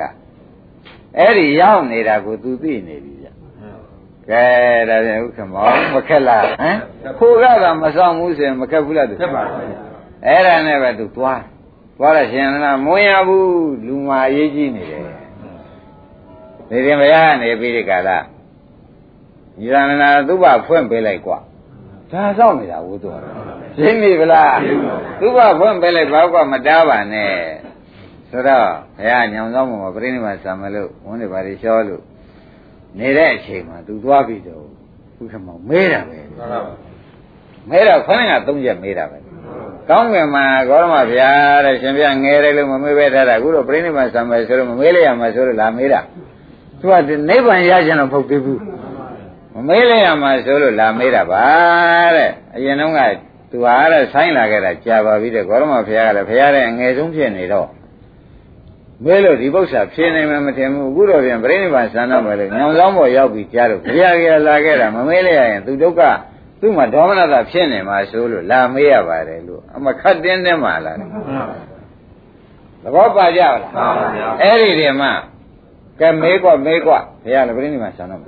[1.18, 3.28] အဲ့ဒီရောက်နေတာကိုသူသိနေပြီဗျ
[4.30, 4.46] ကဲ
[4.90, 6.78] ဒါပြန်ဥက္ကမောမခက်လားဟမ်
[7.20, 9.68] ခိုးကတော့မဆောင်ဘူးဆိုရင်မခက်ဘူးလားသူဖြစ်ပါဘူး
[10.26, 11.42] အဲ့ဒါနဲ့ပဲသူသွား
[11.98, 15.04] သွားတော့ရှင်လားမဝင်ရဘူးလူမာရေးကြီးနေတယ်
[16.70, 18.18] နေရင်ဘုရားကနေပြီးဒီကလာ
[19.64, 21.38] ဤရဏနာသုဘဖွင့်ပေးလိုက်ကွာ
[22.12, 23.16] ဒါစောင့်နေတာဘူးသူက
[23.78, 24.58] ရှင်းပြီဗလား
[25.20, 27.32] သူကဖွင့်ပေးလိုက်ဘာကမတားပါနဲ့
[28.30, 32.02] ဆိုတော့ဘုရားညောင်ဆောင်မှာပြိဋိမဆံမလို့ဝန်တွေဘာတွေရှောလို့
[33.00, 34.64] နေတဲ့အချိန်မှာသူသွားပြီတော့
[35.18, 36.20] ဘုရားမောင်မဲတာပဲ
[37.70, 39.18] မဲတော့ခဏကသုံးချက်မဲတာပဲ
[39.90, 41.32] ကောင်းကင်မှာဂေါရမဗျာ
[41.66, 46.02] တဲ့ရှင်ဗျာငယ်တယ်လို့မမေးပဲထားတာအခုတော့ပြိဋိမဆံမယ်ဆိုတော့မမေးလိုက်ရမှာဆိုတော့လာမေးတာ
[46.80, 46.94] သူက
[47.30, 48.60] နိဗ္ဗာန်ရချင်တော့မဟုတ်သေးဘူး
[49.56, 51.46] မမေးလိုက်ရမှာဆိုလို့လာမေးတာပါ
[52.16, 53.00] တဲ့အရင်တုန်းက
[53.50, 57.68] သူဟာတဲ့ဆိုင်းလာခဲ့တာကြာပါပြီတဲ့ဂေါရမဘုရားကလည်းဘုရားတဲ့အငယ်ဆုံးဖြစ်နေတော့
[59.04, 66.02] မဲလို့ဒီပု္ပ္ပာဖြေနိုင်မှမထင်ဘူးအခုတော့ပြန်ပြိဋိဘံဆန္ဒမယ်လေညောင်ဆောင်ပေါ်ရောက်ပြီးကြားတော့ဘုရားကလာခဲ့တာမမေးလိုက်ရရင်သူဒုက္ခ
[66.60, 71.08] သူ့မှာဒေါမနတာဖြစ်နေမှာဆိုလို့လာမေးရပါတယ်လို့အမခတ်တင်းတင်းမှလာတယ်
[72.84, 75.12] သဘောပါကြလားမှန်ပါဗျာအဲ့ဒီဒီမှာ
[76.00, 76.92] ကဲမေးကွမေးကွ
[77.24, 78.20] ဘုရားလည်းပြိဋိဘံဆန္ဒမယ်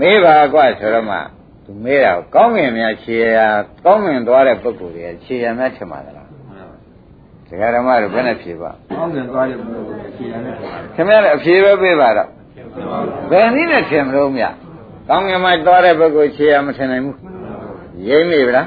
[0.00, 1.16] မေးပါကွဆိုတော့မှ
[1.64, 3.46] သူမေးတာကိုကောင်းငင်များခြေရာ
[3.84, 6.26] ကောင်းငင်သွားတဲ့ပုဂ္ဂိုလ်တွေခြေရာများထင်ပါသလား
[7.48, 9.82] ဒကာဓမ္မတို့ဘယ်နဲ့ဖြေပါကောင်းကင်သွားရဘူး
[10.16, 10.54] ခြေရနဲ့
[10.94, 12.28] ခင်ဗျားလည်းအဖြေပဲပေးပါတော့
[13.30, 14.44] ဘယ်နည်းနဲ့ထင်မလို့မြ
[15.08, 17.16] ကောင်းငင်မှာသွားတဲ့ပုဂ္ဂိုလ်ခြေရာမထင်နိုင်ဘူး
[18.08, 18.66] ရိမ့်မိဗလား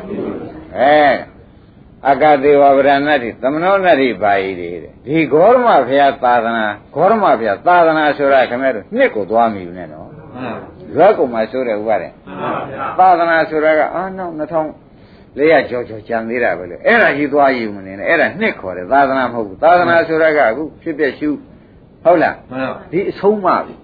[0.78, 1.31] အဲ
[2.10, 4.76] အကတိဝဗရဏတိသမနောနတိပါယိတဲ့
[5.06, 10.56] ဒီဂေါရမဘုရားသာသနာဂေါရမဘုရားသာသနာဆိုတာခင်ဗျားတို့နှစ်ကိုသွားမိဘူးနဲ့နော်မှန်
[10.96, 21.30] ရွက်ကုန်မှာဆိုတဲ့ဥပါတဲ့ပါဗျာသာသနာဆိုတာကအာနောက်2000လေးရကြောကြောကြံသေးတာပဲလေအဲ့ဒါကြီးသွားယူမနေနဲ့အဲ့ဒါနှစ်ခေါ်တယ်သာသနာမဟုတ်ဘူးသာသနာဆိုတာကအခုဖြစ်ပြရှု
[22.04, 23.76] ဟုတ်လားမှန်ဒီအဆုံးမပြီ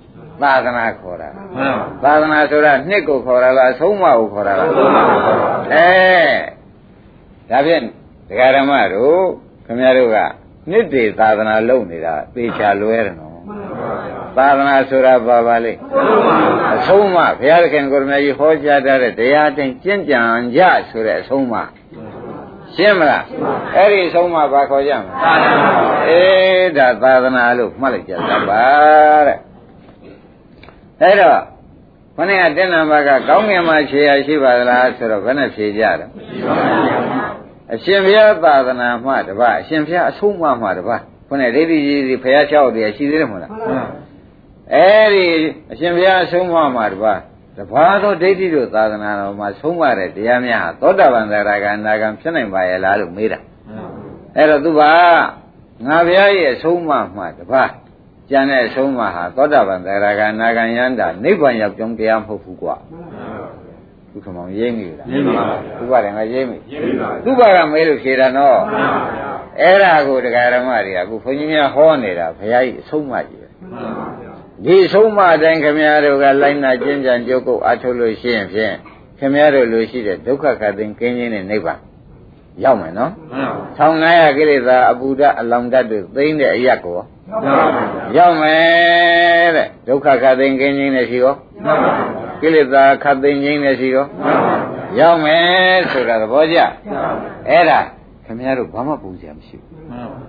[0.41, 5.43] သာသနာခေါ်တာမှန်ပါသာသနာဆိုတာနှစ်ကိုခေါ်တာလားအဆုံးအမကိုခေါ်တာလားအဆုံးအမကိုခေါ်တာ
[5.73, 5.87] အဲ
[7.49, 7.83] ဒါဖြင့်
[8.29, 9.23] ဒကာဓမ္မတို့
[9.65, 10.17] ခင်ဗျားတို့က
[10.69, 13.45] နှစ်တည်သာသနာလုပ်နေတာသေချာလွဲတယ်နော်မှန်
[14.37, 15.73] ပါဗျာသာသနာဆိုတာဘာပါလဲ
[16.75, 20.19] အဆုံးအမဘုရားသခင်ကိုရမကြီးဟောကြားထားတဲ့တရားတိုင်းကျင့်ကြံ
[20.55, 21.55] ကြဆိုတဲ့အဆုံးအမ
[22.75, 23.23] ရှင်းမလား
[23.75, 25.25] အဲ့ဒီအဆုံးအမဘာခေါ်ကြမလဲသာသ
[25.75, 28.63] နာအေးဒါသာသနာလို့မှတ်လိုက်ကြသပါ
[29.27, 29.37] တဲ့
[31.01, 31.39] အဲ့တော့
[32.15, 36.09] ခொနည်းကတင်းနံပါတ်ကကောင်းငင်မှာခြေရရှိပါသလားဆိုတော့ဘယ်နဲ့ဖြေကြတယ်
[37.73, 40.95] အရှင်ဘုရားသာသနာမှတပါအရှင်ဘုရားအဆုံးအမမှတပါ
[41.27, 43.85] ခொနည်းဒိဋ္ဌိကြီးဘုရား၆တရားရှိသေးတယ်မဟုတ်လားမှန်ပါ
[44.73, 45.25] အဲ့ဒီ
[45.71, 47.19] အရှင်ဘုရားဆုံးမမှာတပါး
[47.57, 53.39] တပါးသောဒိဋ္ဌိတို့သာသနာတော်မှာဆုံးမတဲ့တရားများဟာသောတာပန်သရဂါအနာဂံဖြစ်နိုင်ပါရဲ့လားလို့မေးတာ
[54.35, 54.81] အဲ့တော့သူက
[55.87, 57.71] ငါဘုရားရဲ့အဆုံးအမမှာတပါး
[58.29, 62.97] ကျန်တဲ့အဆုံးအမဟာသောတာပန်သရဂါအနာဂံယန္တာနိဗ္ဗာန်ရောက်ကြောင်းတရားမဟုတ်ဘူးကွာသူ
[64.25, 69.29] ခမောင်ရိမ့်ပြီလားရင်းပါဗျာသူပါတယ်ငါရိမ့်ပြီရင်းပါသူပါကမေးလို့ဖြေတာနော်မှန်ပါဗျာ
[69.61, 74.33] အဲ့ဒါကိုတရားဓမ္မတွေကအခုဘုန်းကြီးများဟောနေတာဘုရားကြီးအဆုံးအမကြီးပဲမှန်ပါဗျာ
[74.65, 78.73] ဒီဆုံးမအတိုင်းခမည်းတော်ကလိုက်နာကျင့်ကြံကြုတ်ကုတ်အားထုတ်လို့ရှိရင်ဖြင့်
[79.19, 81.79] ခမည်းတော်လိုရှိတဲ့ဒုက္ခခတ်သိင်ကင်းခြင်းနဲ့နိဗ္ဗာန်
[82.63, 87.16] ရောက်မယ်နော်မှန်ပါ။ထောင်900ကိလေသာအပူဓာတ်အလောင်ဓာတ်တွေသိမ့်တဲ့အရက်ကိုမှန်ပါဗျာ
[88.17, 94.55] ရောက်မယ်တဲ့ဒုက္ခခတ်သိင်ကင်းခြင်းနဲ့ရှိရောမှန်ပါဗျာကိလေသာခတ်သိင်ခြင်းနဲ့ရှိရောမှန်ပါ
[94.97, 97.11] ဗျာရောက်မယ်ဆိုတာသဘောကျမှန်ပါ။
[97.49, 97.79] အဲ့ဒါ
[98.25, 100.19] ခမည်းတော်ဘာမှပူစရာမရှိဘူးမှန်ပါ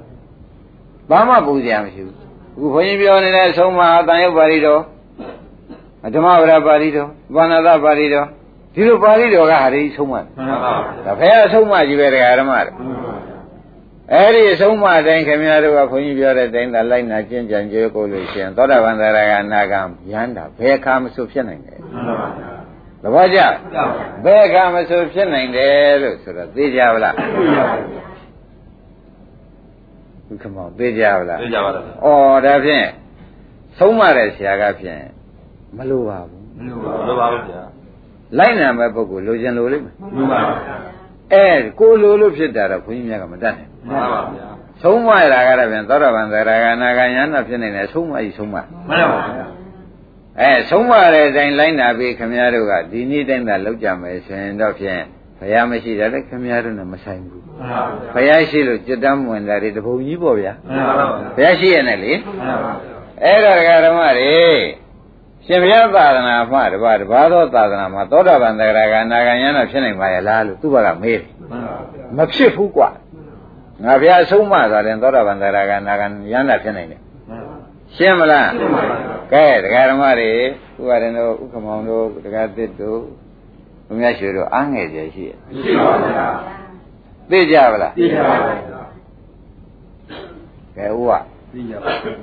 [1.11, 2.17] ။ဘာမှပူစရာမရှိဘူး။
[2.57, 4.81] အခုဘုန်းကြီးပြောနေတဲ့အဆုံးမအတန်ရုပ်ပါဠိတော်
[6.15, 8.27] ဓမ္မဝရပါဠိတော်ဘာနာသပါဠိတော်
[8.75, 10.73] ဒီလိုပါဠိတော်ကဟာဒီဆုံးမတယ်မှန်ပါ
[11.07, 12.73] ဒါဖះအဆုံးမကြီးပဲတရားဓမ္မတွေ
[14.15, 19.81] အဲ့ဒီအဆုံးမအတိုင်းခင်ဗျားတို့ကခွန်ကြီးပြောတဲ့အတိုင်းသာလိုက်နာကျင့်ကြံကြိုးကိုလို့ရှိရင်သောတာပန်သရဂါနာဂံ
[20.11, 22.49] ယန္တာဘယ်အခါမဆိုဖြစ်နိုင်တယ်မှန်ပါဗျာ
[23.03, 23.39] သဘောကျ
[23.75, 23.93] ကြောက်
[24.25, 27.23] ဘယ်အခါမဆိုဖြစ်နိုင်တယ်လို့ဆိုတော့သိကြပါလားပြ
[27.57, 27.77] ရပါ
[30.27, 32.09] ဘုခမောသိကြပါလားသိကြပါလားဩ
[32.45, 32.87] ဒါဖြင့်
[33.79, 35.03] ဆုံးမတဲ့ဆရာကဖြင့်
[35.77, 37.63] မလိုပါဘူးမလို့ပါလို့ပါဘူးဗျာ
[38.39, 40.98] လိုက်နာမဲ့ပုဂ္ဂိုလ်လိုချင်လိုလိမ့်မယ်မှန်ပါဗျာ
[41.33, 41.47] အဲ
[41.79, 44.49] ကိုလိုလို့ဖြစ်တာတော့ခွန်ကြီးများကမတတ်နိုင်ဘူးမှန်ပါဗျာ
[44.83, 49.47] ဆုံးမရတာကတော့ပြန်သောတာပန်သရဂါနာဂယန္တာဖြစ်နေတယ်ဆုံးမကြီးဆုံးမမှန်ပါဗျာ
[50.41, 55.03] အဲဆုံးမတဲ့အတိုင်းလိုက်နာပြီးခမည်းတော်ကဒီနေ့တိုင်းသာလောက်ကြမယ်ဆိုရင်တော့ဖြင့်
[55.39, 57.83] ဘုရားမရှိတာလည်းခမည်းတော်နဲ့မဆိုင်ဘူးမှန်ပါ
[58.15, 61.07] ဘုရားရှိလို့จิตတမ်းဝင်တာတွေတပုံကြီးပေါ့ဗျာမှန်ပါဗျာ
[61.37, 64.39] ဘုရားရှိရနဲ့လေမှန်ပါဗျာအဲ့ဒါဒကာဓမ္မတွေ
[65.49, 72.89] ရှင်ဘုရားသာသနာမှတပါးတပါးသောသာသနာမှာသောတာပန်သရဂါနာဂယန္တာဖြစ်နိုင်ပါရဲ့လားလို့သူ့ဘက်ကမေးတယ်မှန်ပါဗျာမဖြစ်ဘူးကွာ
[73.85, 77.57] ငါဘုရားဆုံးမသွားတယ်သောတာပန်သရဂါနာဂယန္တာဖြစ်နိုင်တယ်မှန်ပါ
[77.97, 78.97] ရှင်းမလားရှင်းပါဗျာ
[79.33, 80.31] ကဲတရားဓမ္မတွေ
[80.79, 83.01] ဥပါရင်တို့ဥက္ကမောင်တို့တရားသစ်တို့
[83.87, 86.27] ဘုရားရွှေတို့အားငယ်ကြရှိရဲ့ရှိပါဗျာ
[87.31, 88.83] သိကြပါလားသိကြပါဗျာ
[90.77, 91.19] ကဲဥကသိကြပါ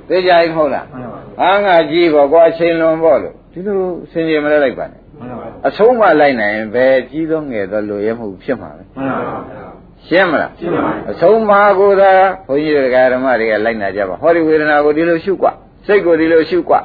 [0.09, 3.79] သိကြရင်မဟုတ်လား မှန်ပါ အားငါကြီးပေါ့ကွာအချိန်လွန်ပေါ့လို့ဒီလို
[4.13, 9.67] စင်ကြယ်မလဲလိုက်ပါနဲ့ မှန်ပါ အဆုံးမလိုက်နိုင်ရင်ဘယ်ကြီးသောငယ်သောလူရဲမှုဖြစ်မှာလဲ မှန်ပါဗျာ
[10.07, 12.13] ရှင်းမလား ရှင်းပါ အဆုံးမကိုသာ
[12.49, 15.53] ဘုန်းကြီးတို့တရားဓမ္မတွေကလိုက်နာကြပါဟောဒီဝေဒနာကိုဒီလိုရှုกว่า
[15.87, 16.81] စိတ်ကိုဒီလိုရှုกว่า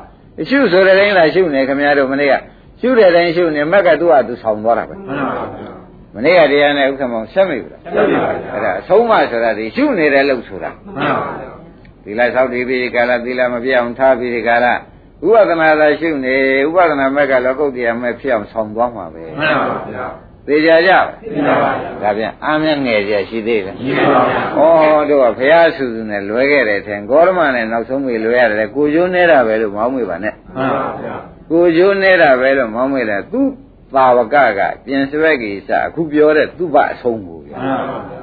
[0.50, 2.34] ရှုဆိုတဲ့တိုင်းလာရှုနေခင်ဗျားတို့မနေ့က
[2.82, 5.72] ရှုတဲ့တိုင်းရှုနေမက်ကသူ့ဟာသူဆောင်သွားတာပဲ မှန်ပါဗျာ
[6.16, 11.59] မနေ့ကတရားနဲ့ဥက္ကမောင်ဆက်မိဘူးလား ဆက်မိပါဗျာ အဲ့ဒါအဆုံးမဆိုတာဒီရှုနေတဲ့လို့ဆိုတာ မှန်ပါဗျာ သီ
[12.19, 14.67] လဆောက်တည်ပြီးကာလသီလမပြအောင်ထားပြီးကာလ
[15.27, 16.37] ဥပဒနာသာရှုနေ
[16.67, 20.07] ဥပဒနာမက်ကလောကုတ်တရားမဲ့ဖြစ်အောင်ဆောင်သွားမှာပဲမှန်ပါဗျာ
[20.47, 31.15] သိကြကြပါသိကြပါဗျာဒါပြန်အာမျက်ငယ်ကြရှိသေးတယ်ရှိပါဗျာဩတို့ကဘုရားဆူဆူနဲ့လွဲခဲ့တယ်ထင်ဂေါရမနဲ့နောက်ဆုံးမေလွဲရတယ်ကိုကျိုးနေတာပဲလို့မောင်းမေပါနဲ့မှန်ပါဗျာ
[31.51, 33.41] ကိုကျိုးနေတာပဲလို့မောင်းမေတယ်သူ
[33.95, 38.20] သာဝကကပြင်စရက်ကြီးစအခုပြောတဲ့သူ့ဘအဆုံးကိုဗျာမှန်ပါဗျာ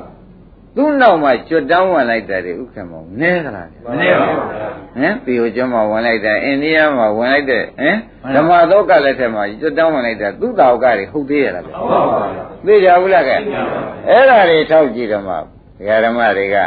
[0.77, 15.39] သူ့နောက်မှာကျွတ်တောင်းဝင်လိုက်တယ်ဥက္ကမောင်နဲကြလားမနေ့ပါဗျာဟမ်ပီယိုကျွန်းမှာဝင်လိုက်တယ်အိန္ဒိယမှာဝင်လိုက်တယ်ဟမ်မှန်ဓပါမ္မသောကလက်ထက်မှာကျွတ်တောင်းဝင်လိုက်တယ်သူ့သာဝကတွေဟုတ်သေးရလားဗျာဟုတ်ပါပါဗျာသိကြဘူးလားကဲသိကြပါဘူးအဲ့ဒါတွေထောက်ကြည့်တော့မှဒ
[15.87, 16.57] ကာဓမ္မတွေက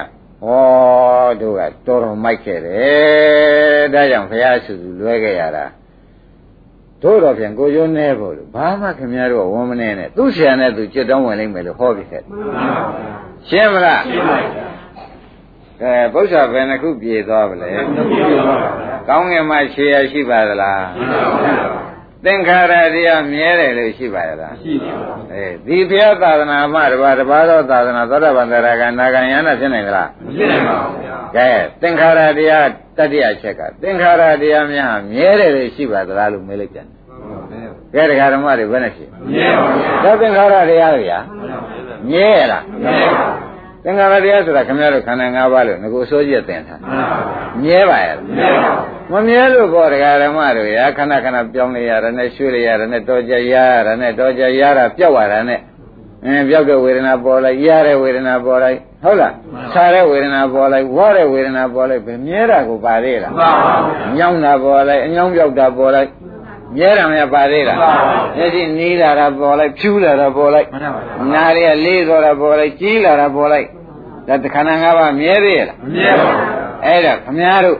[0.42, 5.64] ဟောတို့ကတော်တော်မိုက်ခဲ့တယ်ဒါကြောင့်ဘုရားဆူဆူလွဲခဲ့ရတာ
[7.02, 12.62] တို့တော့ပြန်ကိုကျိုးနေဖို့လို့ဘာမှခင်ဗျားတို့ကဝန်မနေနဲ့သူ့ဆရာနဲ့သူကျွတ်တောင်းဝင်လိုက်မယ်လို့ဟောပြီးခဲ့မှန်ပါ
[12.94, 13.14] ဗျာ
[13.48, 14.66] ရှင်းမလားရှင်းပါဗျာ
[15.80, 17.98] ကဲဘုရားဘယ်နှခုပြေသွားပါလဲသိကြ
[18.46, 21.54] ပါဗျာကောင်းငင်မှခြေရရှိပါသလားမှန်ပါဗျာ
[22.24, 24.94] သင်္ခါရတရားမြဲတယ်လို့ရှိပါရဲ့လားရှိပါဗျာ
[25.32, 31.48] အဲဒီဘုရားသာသနာမှတပါးတပါးသောသာသနာသောတာပန်သရဂနာဂံယန္တာဖြစ်နိုင်သလားမဖြစ်နိုင်ပါဘူးဗျာကဲ
[31.82, 32.66] သင်္ခါရတရား
[33.00, 36.86] တတတိယချက်ကသင်္ခါရတရားများဟာမြဲတယ်လေရှိပါသလားလို့မေးလိုက်ပြန်
[37.92, 39.64] တယ်ကဲတရားဓမ္မတွေဘယ်နဲ့ရှိမြဲပါ
[40.02, 41.18] ဗျာဒါသင်္ခါရတရားတွေဟာ
[42.10, 43.26] မြဲရလားမြဲပါ
[43.84, 47.18] သင်္ခါရတရားဆိုတာခင်ဗျားတို့ခန္ဓာ၅ပါးလို့ငကိုစိုးကြည့်သင်ထားမှန်ပါ
[47.62, 48.72] မြဲပါရဲ့မြဲပါ
[49.12, 55.60] မမြဲလို့ဘောတရားဓမ္မတို့ရာခဏခဏပြောင်းနေရတာနဲ့ရွှေ့နေရတာနဲ့တော်ကြရရတာနဲ့တော်ကြရတာပြောက်ရတာနဲ့
[56.24, 59.32] အင်းပြောက်တဲ့ဝေဒနာပေါ်လိုက်ရတဲ့ဝေဒနာပေါ်လိုက် ဟုတ်လား
[59.74, 63.72] ဆာတဲ့ဝေဒနာပေါ်လိုက်ဝါတဲ့ဝေဒနာပေါ်လိုက်ပဲမြဲတာကိုပါသေးလားမှန်ပါ
[64.08, 66.08] အညောင်းတာပေါ်လိုက်အညောင်းပြောက်တာပေါ်လိုက်
[66.76, 67.94] မြဲတာမရပါသေးလားမှန်ပါ
[68.36, 73.66] မျက်စိနီးလာတာပေါ်လိုက်ဖြူးလာတာပေါ်လိုက်မှန်ပါနားတွေကလေးသွားတာပေါ်လိုက်ကြီးလာတာပေါ်လိုက်
[74.28, 76.28] ဒါတခဏငါးပါးမြဲသေးရဲ့လားမြဲပါ
[76.84, 77.78] အဲ့ဒါခမည်းတော်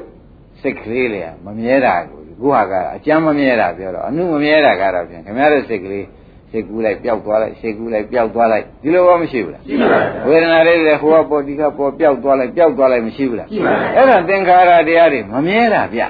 [0.63, 6.07] စိတ်ကလေးလေမမြဲတာကိုခုဟာကအကျမ်းမမြဲတာပြောတော့အမှုမမြဲတာကတော့ဖြင့်ခမည်းတော်စိတ်ကလေး
[6.51, 16.03] စိတ်ကူးလိုက်ပျောက်သွားလိုက်စိတ်ကူးလိုက်ပျောက်သွားလိုက်ဒီလိုဘာမရှိဘူးလားရှိပါဗျာဝေဒနာလေးတွေဟိုကပေါ်ဒီကပေါ်ပျောက်သွားလိုက်ပျောက်သွားလိုက်မရှိဘူးလားရှိပါဗျာအဲ့ဒါသင်္ခါရတရားတွေမမြဲတာဗျ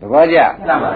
[0.00, 0.92] သဘောကျမှန်ပါ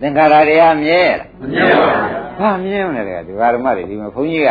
[0.00, 4.50] သင်္ခါရတရားမြဲလားမြဲပါဗျာဘာမြဲမလဲတဲ့ဒီဘာဓမ္မတွေဒီမှာဘုန်းကြီးက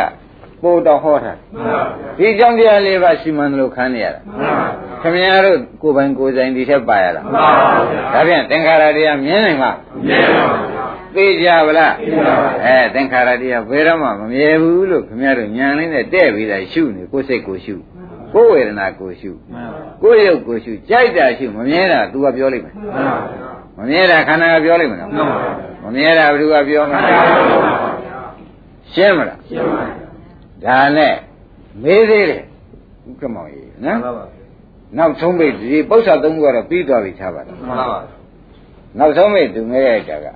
[0.62, 1.82] ပို့တော်ဟောတာမှန်ပါ
[2.18, 4.66] ဒီအကြောင်းတရားလေးပါရှိမှန်းလို့ခံနေရတာမှန်ပါ
[5.02, 7.50] ခင်ဗျားတို့ကိုယ်ပိုင်ကိုယ်ဆိုင်ဒီထက်ပါရလားမှန်ပါ
[7.90, 9.70] ဗျာဒါဖြင့်သင်္ခါရတရားမြင်နိုင်မှာ
[10.06, 17.74] မြဲပါဗျာ သိကြဗလားသိပါပါအဲသင်္ခါရတရားဘယ်တော့မှမမြဲဘူးလို့ခင်ဗျားတို့ညာလေးနဲ့တဲ့ပြီးသားရှုနေကိုယ်စိတ်ကိုရှု
[18.32, 25.38] ကိုယ်ဝေဒနာကိုရှုမှန်ပါကိုယ်ရုပ်ကိုရှုကြိုက်တာရှုမမြဲတာ तू ကပြောလိမ့်မယ်မှန်ပါဗျာမမြဲတာခန္ဓာကပြောလိမ့်မယ်နော်မှန်ပါ
[25.84, 27.00] မမြဲတာဘယ်သူကပြောမှာ
[28.92, 29.84] ရှင်းမလားရှင်းပါ
[30.62, 31.14] ဗျာဒါနဲ့
[31.82, 32.42] မေးသေးတယ်
[33.08, 34.24] ဥက္ကမောင်ကြီးနော်မှန်ပါ
[34.98, 37.98] နောက်ဆုံးပိတ်ဒီပု္ပ္ပာသုံးခုကတော့ပြီးသွားပြီထားပါတော့မှန်ပါ
[38.98, 40.26] နောက်ဆုံးမိသူငဲရတာက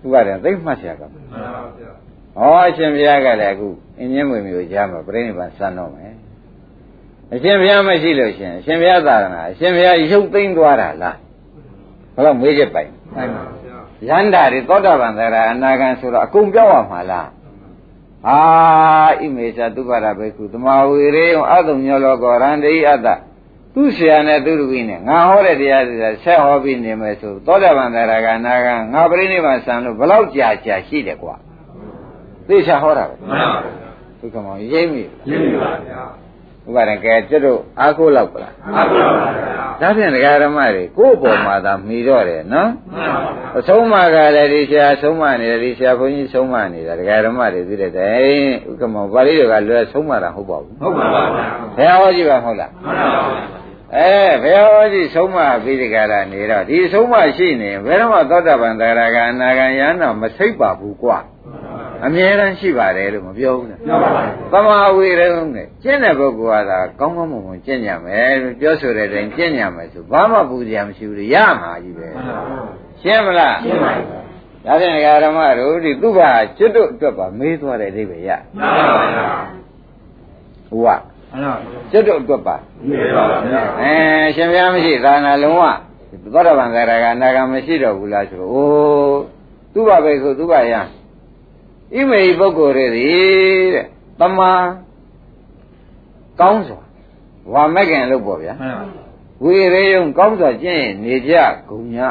[0.00, 1.90] သူကလည်းသိမှတ်ရကမှာမှန်ပါဗျာ
[2.36, 3.68] ဟောအရှင်ဘုရားကလည်းအခု
[3.98, 6.14] အင်းင်းမွေမျိုးကြားမှာပြိဋိဘံစံတော့မယ်
[7.32, 11.16] အရှင်ဘုရားမရှိလို့ရှင်အရှင်ဘုရားသာရဏအရှင်ဘုရားရုပ်သိမ်းသွားတာလား
[12.14, 13.78] ဘယ်တော့မေးချက်ပိုင်မှန်ပါဗျာ
[14.08, 17.28] ရန္တာတွေသောတာပန်သရအနာဂံဆိုတော့အကုန်ပြောက်ရမှာလား
[18.28, 18.38] အာ
[19.20, 23.08] ဣမေသသုဘရဘေကုသမာဝေရေယအတုံညောလောကောရန္တိအတ္တ
[23.74, 31.34] သူ့ဆရာနဲ့သူ့လူကြီးနဲ့ငါဟောတဲ့တရားတွေဆက်ဟောပြီးနေမယ်ဆိုသောတာပန်သရကအနာဂံငါပြိဋိဘံစံလို့ဘယ်လောက်ကြာကြာရှိတယ်ကွာ
[32.48, 33.90] သိချာဟောတာပဲမှန်ပါဗျာ
[34.20, 36.02] ဒုက္ခမောင်ရိမ့်ပြီရင်းပါဗျာ
[36.66, 39.08] ဥပါဒံကဲကျွတ်တို့အားကိုးလောက်ပလားမှန်ပါဗျာ
[39.80, 51.44] ဒါဖြင့်ဒကာရမတွေကိုယ့်အပေါ်မှာသာမှီတော့တယ်နော်မှန်ပါဗျာအဆုံးမကလည်းဒီဆရာဆုံးမနေတယ်ဒီဆရာဘုန်းကြီးဆုံးမနေတာဒကာရမတွေသိတဲ့တိုင်ဥက္ကမောပါဠိတွေကလွယ်ဆုံးမတာဟုတ်ပါဘူးဟုတ်ပါပါဗျာ
[51.76, 53.57] ဘယ်ဟောကြည့်ပါမဟုတ်လားမှန်ပါဗျာ
[53.96, 54.10] အဲ
[54.42, 61.18] ဘယ်ဟောကြည့်ဆုံးမပြီးဒီကရာနေတော့ဒီဆုံးမရှိနေဘယ်တော့မှသောတာပန်သရကအနာဂံယန္တာမစိတ်ပါဘူးကွာ
[62.04, 64.22] အမြဲတမ်းရှိပါတယ်လို့မပြောဘူးနဲ့မှန်ပါဗျာ
[64.52, 72.08] သမာဝေရုံနဲ့ကျင့်တဲ့ပုဂ္ဂိုလ်ကသာကောင်းကောင်းမွန်မွန်ကျင့်ကြမယ်ပြောဆိုတဲ့တိုင်ကျင့်ကြမယ်ဆိုဘာမှပူစရာမရှိဘူးလေရမှာကြီးပဲ
[73.00, 74.18] ရှင်းမလားရှင်းပါဗျာ
[74.64, 79.30] ဒါဖြင့်ဒကာရမတို့ဒီသူ့ဘာကျွတ်တို့အတွက်ပါမေးသွားတဲ့အိဗေရမှန်ပါဗျာ
[80.68, 81.17] ဟိုကအဲ့တော့
[81.90, 82.56] ကျွတ်တို့အတွက်ပါ
[82.88, 83.92] မြဲပါဗျာအဲ
[84.36, 85.62] ရှင်ဘုရားမရှိသာနာလုံးဝ
[86.32, 89.20] သောတာပန်သရကအနာဂံမရှိတော့ဘူးလားဆိုတော့အိုး
[89.72, 90.74] သူ့ဘာပဲဆိုသူ့ဘာရ
[91.94, 93.86] ဣမေဤပုဂ္ဂိုလ်တွေတဲ့
[94.20, 94.64] တမန်
[96.40, 96.80] ကောင်းစွာ
[97.52, 98.86] ဝါမက်ကင်လို့ပေါ့ဗျာမှန်ပါ
[99.42, 101.34] ဝေရေယုံကောင်းစွာကျင့်ရင်နေကြ
[101.68, 102.10] ဂုံညာ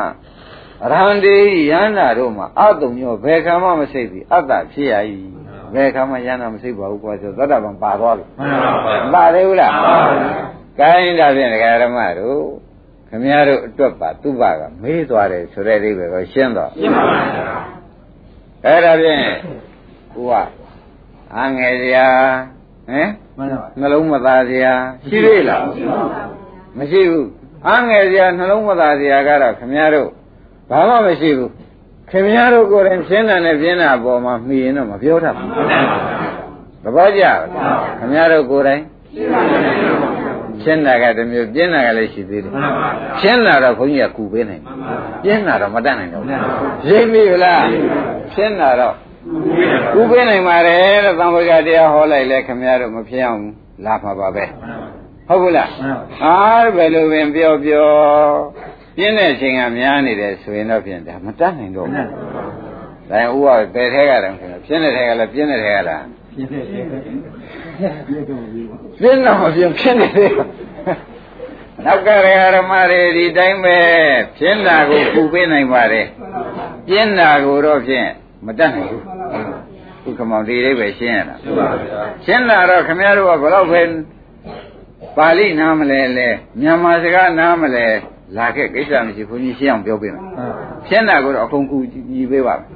[0.83, 1.35] အရဟံတေ
[1.69, 4.95] ယန္တာတို့မှာအတုံညောဘယ်ခံမှမစိတ်ပြီအတ္တဖြစ်ရ၏
[5.73, 10.47] ဘယ်ခံမှယန္တာမစိတ်ပါဘူးကွာဆိုသောတာပန်ပါသွားပြီမှန်ပါဗျာမပါသေးဘူးလားမှန်ပါဗျာ
[10.79, 12.41] ကိုင်းဒါဖြင့်ဒကာရမတို့
[13.09, 17.21] ခမည်းတော်အတွက်ပါသူ့ဘာကမေးသွားတယ်ဆိုတဲ့အိဗယ်ကိုရှင်းတော့ရှင်းပါဗျာ
[18.65, 19.23] အဲ့ဒါဖြင့်
[20.13, 20.33] ဟိုက
[21.37, 22.07] အငယ်စရာ
[22.89, 24.73] ဟမ်မှန်ပါနှလုံးမသားစရာ
[25.07, 25.63] ရှိသေးလား
[26.77, 27.27] မရှိဘူး
[27.67, 30.09] အငယ်စရာနှလုံးမသားစရာကတော့ခမည်းတော်
[30.69, 31.51] ဘာမှမရှိဘူး
[32.09, 35.51] ခင်ဗျားတို့ကိုယ်တိုင်ရှင်းတယ်နဲ့ပြင်းတာအပေါ်မှာမှီရင်တော့မပြောတတ်ဘူး
[36.83, 37.39] သဘောကျလား
[37.97, 38.81] ခင်ဗျားတို့ကိုယ်တိုင်
[40.63, 46.31] ရှင်းတာကတစ်မျိုးပြင်းတာကလည်းရှိသေးတယ်မှန်ပါဗျာရှင်းလာတော့ခွန်ကြီးကကူပေးနိုင်တယ်မှန်ပါဗျာပြင်းလာတော့မတတ်နိုင်တော့ဘူး
[46.87, 47.63] ရိပ်မိလား
[48.33, 53.43] ရှင်းလာတော့ဘုရားကူပေးနိုင်ပါတယ်လို့သံဃာတရားဟောလိုက်လဲခင်ဗျားတို့မဖြစ်အောင်
[53.85, 54.45] လာမှာပါပဲ
[55.27, 55.69] ဟုတ်ဘူးလား
[56.23, 57.89] အားဘယ်လိုပင်ပြောပြော
[58.97, 62.09] ပြင်းတဲ့အချိန်ကများနေတယ်ဆိုရင်တော့ဖြင့်ဒါမတတ်နိုင်တော့ဘူး
[63.09, 66.63] ဒါရင်ဥပဒေထဲကတည်းကပြင်းတဲ့ထဲကလည်းပြင်းတဲ့ထဲကလားပြည့်တယ်
[68.07, 68.61] ပြည့်တော့ပြီ
[68.99, 70.47] ပြင်းတော့မပြင်းဖြစ်နေသေးဘူး
[71.85, 73.77] နောက်ကရဓမ္မတွေဒီတိုင်းပဲ
[74.37, 76.07] ပြင်းတာကိုကူပေးနိုင်ပါတယ်
[76.87, 78.07] ပြင်းတာကိုတော့ဖြင့်
[78.45, 79.03] မတတ်နိုင်ဘူး
[80.05, 83.81] ဥက္ကမောင်ဒီလေးပဲရှင်းရတာရှင်းပါဗျာရှင်းလာတော့ခမည်းတော်ကဘယ်တော့ပဲ
[85.17, 86.29] ပါဠိနားမလဲလဲ
[86.59, 87.87] မြန်မာစကားနားမလဲ
[88.35, 90.23] လာခဲ့ကိစ္စမရှိဘုန်းကြီးရှင်းအောင်ပြောပေးမယ်
[90.87, 91.77] ရှင်းတာကိုတော့အကုန်ကူ
[92.13, 92.67] ညီပေးပါမယ်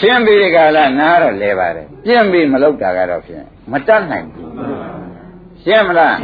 [0.00, 4.50] ရှင်းပြီးဒီကလာနားတော့လဲပါတယ်ပြင့်ပြီးမလုပ်တာကတော့ဖြင့်မတတ်နိုင်ဘူး
[5.62, 6.16] ရှင်းမလား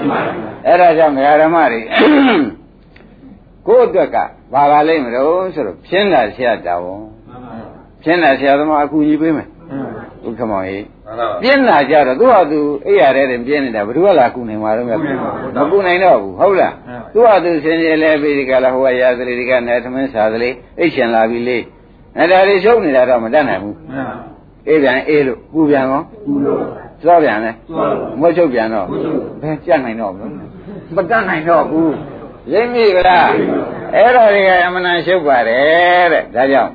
[0.66, 1.81] အဲ့ဒါကြောင့်ဓမ္မတွေ
[3.66, 4.16] ကိုယ့်အတွက်က
[4.53, 7.03] ဘာပါလိမ့်မလို့ဆိုတော့ဖြင်းတာဆရာတာဝန်
[8.03, 9.49] ဖြင်းတာဆရာသမားအကူညီပေးမယ်
[10.27, 10.85] ဥက္ကမောင်ကြီး
[11.43, 14.91] ပြင်းလာကြတော့သူ့ဟာသူအိယာတဲ့တင်ပြင်းနေတာဘယ်သူကလာကူနိုင်မှာတော့မ
[15.72, 16.74] ကူနိုင်တော့ဘူးဟုတ်လား
[17.17, 21.59] သူ့ဟာသူဆင်းရဲလဲပြီးဒီကလာဟိုကရာသလေးဒီကနဲ့သမင်းစားသလေးအိတ်ရှင်လာပြီလေ
[22.17, 23.77] အဲ့ဒါတွေရှုပ်နေတာတော့မတတ်နိုင်ဘူး
[24.69, 26.61] အေးပြန်အေးလို့ပူပြန်ရောပူလို့
[27.03, 27.51] သွားပြန်လဲ
[28.21, 28.87] မွှချုပ်ပြန်တော့
[29.43, 30.33] ဘယ်ကြက်နိုင်တော့ဘူး
[30.97, 31.95] မတတ်နိုင်တော့ဘူး
[32.53, 33.31] ရိပ်မိကလား
[33.95, 36.73] အဲ့တော်တွေကအမှန်တန်ရှုပ်ပါတယ်တဲ့ဒါကြောင့်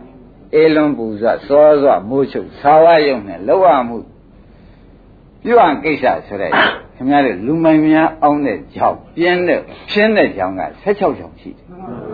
[0.55, 3.97] အေလွန်ပူဇောစောစောမိုးချုပ်သာဝယုံနဲ့လောက်ရမှု
[5.43, 6.51] ပြုအောင်ကိစ္စဆိုတဲ့
[7.01, 11.65] ခင်ဗျားတို့လူမိုင်များအောင်းတဲ့ကြောင်ပြင်းတဲ့ဖြင်းတဲ့ကြောင်က16ကြောင်ရှိတယ်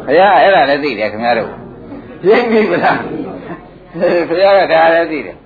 [0.05, 1.51] ဘုရားအဲ့ဒါလည်းသိတယ်ခင်ဗျားတို့
[2.27, 2.99] ရိပ်မိကလား
[4.29, 5.37] ဘုရားကဒါလည်းသိတယ်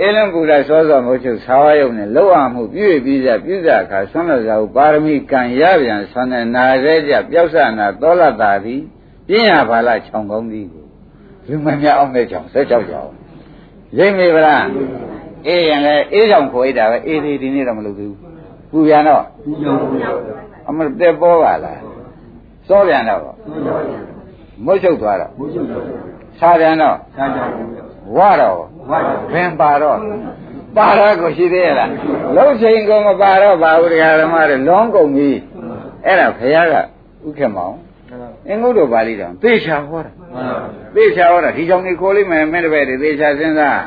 [0.00, 8.82] အေလံပူရာစောစောမိုးချုပ်သာဝယုံနဲ့လောက်အောင်မှုပြည့်ပြီးကြပြုကြအခါဆွမ်းလို့သာပါရမီကံရပြန်ဆွမ်းတဲ့နာရဲကြပျောက်ဆနာသောလတာသည်
[9.28, 10.84] ပြင်းရပါလားခြောင်ကောင်းသည်ကို
[11.48, 13.10] လူမများအောင်တဲ့ကြောင်16ကြောင်
[13.98, 14.66] ရိပ်မိဗလား
[15.46, 18.25] အေးရင်လည်းအေးကြောင်ခေါ်ရတာပဲအေးသေးဒီနေ့တော့မလုပ်သေးဘူး
[18.76, 19.78] ပူပြန်တော့ပူကြောင်
[20.68, 21.80] အမတက်ပေါ်ပါလား
[22.68, 23.20] စောပြန်တော့
[24.64, 25.84] မွတ်ချုပ်သွားတော့မွတ်ချုပ်သွား
[26.38, 27.40] စားပြန်တော့စားကြ
[28.16, 28.58] ဝါတော့
[29.32, 29.98] ဘယ်ပါတော့
[30.76, 31.90] ပါရကိုရှိသေးရလား
[32.36, 35.30] လုံးချိန်ကမပါတော့ပါဘူးတရားဓမ္မတွေလွန်ကုန်ပြီ
[36.04, 37.76] အဲ့ဒါဘုရားကဥက္ကမောင်
[38.48, 40.12] အင်္ဂုတ္တပါဠိတော်သေချာဟောတာ
[40.94, 43.80] သေချာဟောတာဒီကြောင့်နေခိုးလိုက်မယ်မင်းတပည့်တွေသေချာစဉ်းစား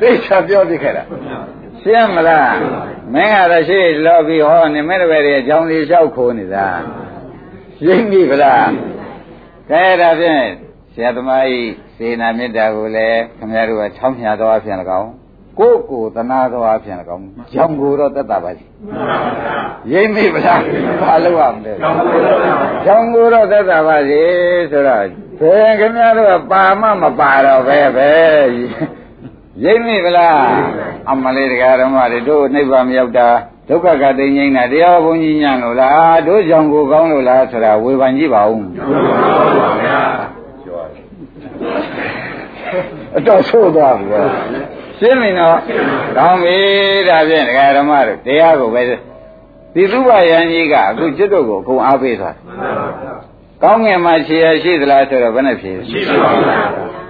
[0.00, 1.02] သေချာပြောသိခဲ့တာ
[1.82, 2.56] ရှင်းမလား
[3.14, 6.66] မင်းကတော့ရှိလောပြီးဟောနေမင်းတပည့်တွေအကြောင်းလေးလျှောက်ခိုးနေတာ
[7.78, 8.70] ရှင်းပြီဗလား
[9.70, 10.44] ကဲဒါဖြင့်
[10.94, 15.10] ဆရာသမားကြီးစေနာမေတ္တာကိုလည်းခင်ဗျားတို့ကချောင်းမြတော်အဖြစ်၎င်း
[15.58, 18.64] ကိုယ်ကိုသနာတော်အဖြစ်၎င်းကြောင်ကိုတော့သက်တာပါစီ
[19.92, 20.62] ရိမ့်မိဗလား
[21.00, 21.72] ဘာလို့ရမလဲ
[22.84, 24.22] ကြောင်ကိုတော့သက်တာပါစီ
[24.70, 25.04] ဆိုတော့
[25.40, 28.10] ဘယ်ခင်ဗျားတို့ကပါမမပါတော့ပဲပဲ
[29.64, 30.42] ရိမ့်မိဗလား
[31.10, 33.28] အမလေးတရားဓမ္မတွေတို့နိဗ္ဗာန်မရောက်တာ
[33.68, 38.64] ဒုက္ခကတိငိမ့်တာတရားဘုန်းကြီးညံ့လို့လားတို့ကြောင့်ကိုကောင်းလို့လားဆိုတာဝေဖန်ကြည့်ပါဦး
[43.16, 44.06] အတော့ဆိုးသွားပြီ
[44.98, 45.58] ရှင်းပြီနော်
[46.16, 46.56] ကောင်းပြီ
[47.08, 48.82] ဒါဖြင့်ဒကာဓမ္မတို့တရားကိုပဲ
[49.74, 52.42] ဒီသုဘယံကြီးကအခုจิตတို့ကိုအကုန်အားပေးသွားတယ်
[53.62, 57.01] ကောင်းငင်မှာခြေရရှိသလားဆိုတော့ဘယ်နဲ့ဖြေရှိပါဘူး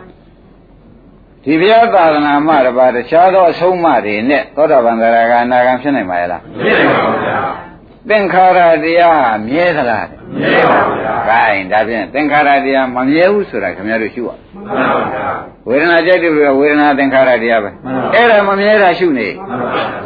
[1.44, 7.38] ဒီဘုရားသာသနာမှတပါတခြားသောအဆုံးအမတွေနဲ့သောတာပန်သရဂါနာဂံဖြစ်နိုင်ပါရဲ့လားဖြစ်နိုင်ပါဘူးဗျာ
[8.08, 10.06] သင်္ခါရတရားမြဲသလား
[10.38, 14.36] မြဲပါဘူးဗျာ gain ဒါဖြင့်သင်္ခါရတရားမမြဲဘူးဆိုတာခင်ဗျားတို့ရှုရမှန်
[14.68, 15.26] ပါဗျာ
[15.68, 17.70] ဝေဒနာကြိုက်တယ်လို့ဝေဒနာသင်္ခါရတရားပဲ
[18.14, 19.28] အဲ့ဒါမမြဲတာရှုနေ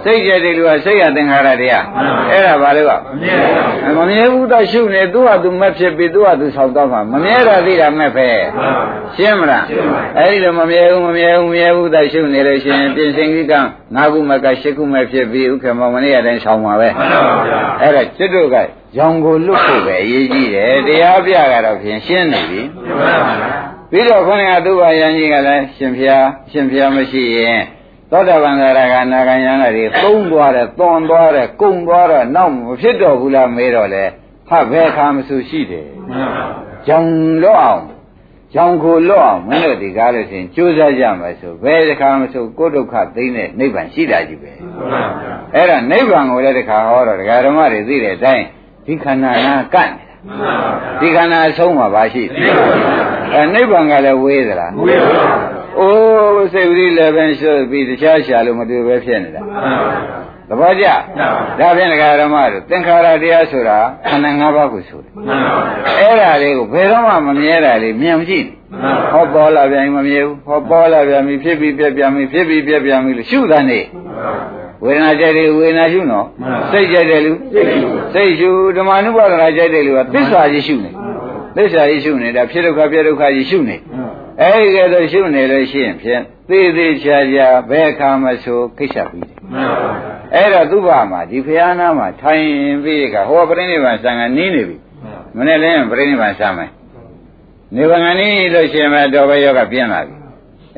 [0.04, 1.84] စိတ်ကြိုက်တယ်လို့စိတ်ရသင်္ခါရတရား
[2.30, 2.92] အဲ့ဒါဘာလို့က
[3.98, 8.28] မမြဲဘူးတော့ရှုနေသူ့ဟာသူမက်ဖြစ်ပြီးသူ့ဟာသူဆောက်တော့မှာမမြဲတာသိတာမက်ပဲ
[9.16, 9.64] ရှင်းမလား
[10.18, 13.54] အဲ့ဒီလိုမမြဲဘူးမမြဲဘူးမမြဲဘူးတော့ရှုနေလို့ရှိရင်ပြင်စင်ကြီးက
[13.94, 16.88] ငါးခုမကရှစ်ခုမဖြစ်ပြီးဥက္ကမောမနေ့ကတည်းဆောင်းမှာပဲ
[17.80, 18.56] အဲ့ဒါကျွတ်တို့က
[18.98, 22.62] ရောင်ကိုလွတ်ဖို့ပဲအရေးကြီးတယ်တရားပြကတော့ဖြင့်ရှင်းနေပြီ
[23.90, 27.60] ပြီးတော့ခொနကသူ့ဘာယံကြီးကလည်းရှင်ဖျားရှင်ဖျားမရှိရင်
[28.10, 34.04] သောတာပန်သရကနာဂယန္တာတွေသုံးသွားတယ်သွန်သွားတယ်ကုံသွားတော့နောက်မဖြစ်တော့ဘူးလားမေးတော့လေ
[34.48, 35.86] ဟာဘယ်ခါမှဆိုရှိတယ်
[36.86, 37.08] ကြောင်
[37.42, 37.84] လွတ်အောင်
[38.54, 44.52] ကြောင်ကိုလွတ်အောင်မင်းတို့ဒီကားလို့ရှင်ကြိုးစားကြမယ်ဆိုဘယ်တစ်ခါမှဆိုကိုယ်ဒုက္ခသိတဲ့နိဗ္ဗာန်ရှိတာကြီးပဲ
[45.54, 48.44] အဲ့ဒါနိဗ္ဗာန်ကိုလည်းတစ်ခါဟောတော့ဒကာဓမ္မတွေသိတဲ့အတိုင်း
[48.86, 49.92] ဒီခန္ဓာနာကန့်
[51.00, 52.52] ဒီခန္ဓာအဆုံးမှာပါရှိတယ်
[53.34, 55.24] အဲနိဗ္ဗာန်ကလည်းဝေးသလားဝေးပါ
[55.78, 59.42] အိုးစိတ်ဝိရိလည်းပဲရှုပြီးတခြားရှာလို့မတွေ့ပဲဖြစ်နေတာ
[60.48, 60.86] သဘောကျ
[61.58, 63.78] ဒါဖြင့်ဒကာဓမ္မတို့သင်္ခါရတရားဆိုတာ
[64.08, 65.12] ခန္ဓာ၅ပါးကိုဆိုတယ်
[65.98, 68.46] အဲ့ဒါလေးကိုဘယ်တော့မှမမြဲတာလေးမြင်မကြည့်
[69.12, 73.80] ဟောပေါ်လာပြန်မမြဲဘူးဟောပေါ်လာပြန်ပြီဖြစ်ပြီးပြက်ပြန်ပြီဖြစ်ပြီးပြက်ပြန်ပြီလို့ရှုတာနေ
[74.84, 76.26] ဝေဒနာကြိုက်တယ်ဝေဒနာရှုနော်
[76.70, 77.32] စိတ်ကြိုက်တယ်လူ
[78.14, 80.90] စိတ်ရှုဓမ္မနုပါဒနာကြိုက်တယ်လူကသစ္စာကြီးရှုနေ
[81.56, 83.76] သစ္စာကြီးရှုနေတာဖြစ်ဒုက္ခဖြစ်ဒုက္ခကြီးရှုနေ
[84.40, 89.36] အဲဒီကဲတော့ရှုနေလို့ရှိရင်ဖြင့်သေသေးချာချာဘယ်အခါမှဆိုခိစ္စပြီးတယ်
[90.34, 92.46] အဲ့တော့သူ့ဘာမှာဒီဖျားနာမှာထိုင်
[92.82, 94.76] ပြီးကဟောပြိဋိဘံစံကနီးနေပြီ
[95.36, 96.70] မနေ့လည်းပြိဋိဘံစံမယ်
[97.74, 100.14] နေဗငနီးလို့ရှိရင်တော့ဘယ်ယောကပြင်းလာပြီ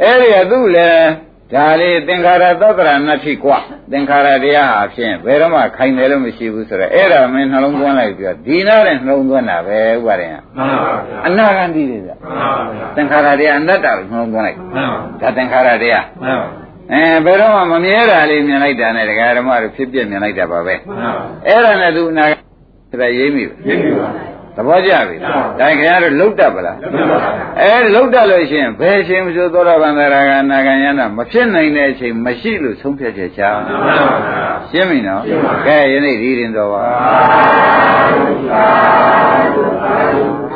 [0.03, 1.09] အဲ့ဒီကသူ့လည်း
[1.54, 3.60] ဒါလေးသင်္ခါရသတ္တရဏတိกว่า
[3.92, 16.48] သင်္ခါရတရားဟာဖြင့်ဘယ်တော့မှခိုင်တယ်လို့မရှိဘူးဆိုတော့အဲ့ဒါမင်းနှလုံးသွင်းလိုက်ပြီးတော့ဒီနာနဲ့နှလုံးသွင်းတာပဲဥပါရင် မှန်ပါဗျာ အနာဂန္တိတွေဗျ မှန်ပါဗျာ သင်္ခါရတရားအနတ္တကိုနှလုံးသွင်းလိုက် မှန်ပါ ဒါသင်္ခါရတရား မှန်ပါ
[16.92, 24.10] အဲဘယ်တော့မှမမြဲတာလေးမြင်လိုက်တာနဲ့ဒကာဓမ္မတို့ဖြစ်ပြမြင်လိုက်တာပါပဲ မှန်ပါ အဲ့ဒါနဲ့သူအနာဂတ်ဒါရိမ့်ပြီ ရင်းပြီပါ
[24.61, 25.17] သဘောကျပြီ
[25.61, 27.31] ဒါခင်ဗျားတို့လှုပ်တတ်ပလားမှန်ပါဗျာ
[27.61, 35.23] အဲလှုပ်တတ်လို့ရှိရင်ဘယ်အချိန်မှဆိုသောတာပန်သရဂါနာဂံယနာမဖြစ်နိုင်တဲ့အချိန်မရှိလို့ဆုံးဖြတ်ချက်ချမှန်ပါဗျာရှင်းပြီနော်
[35.67, 36.83] ကဲယနေ့ဒီရင်တော်ပါ
[38.53, 38.65] သာ
[39.55, 40.48] ဓုသာဓု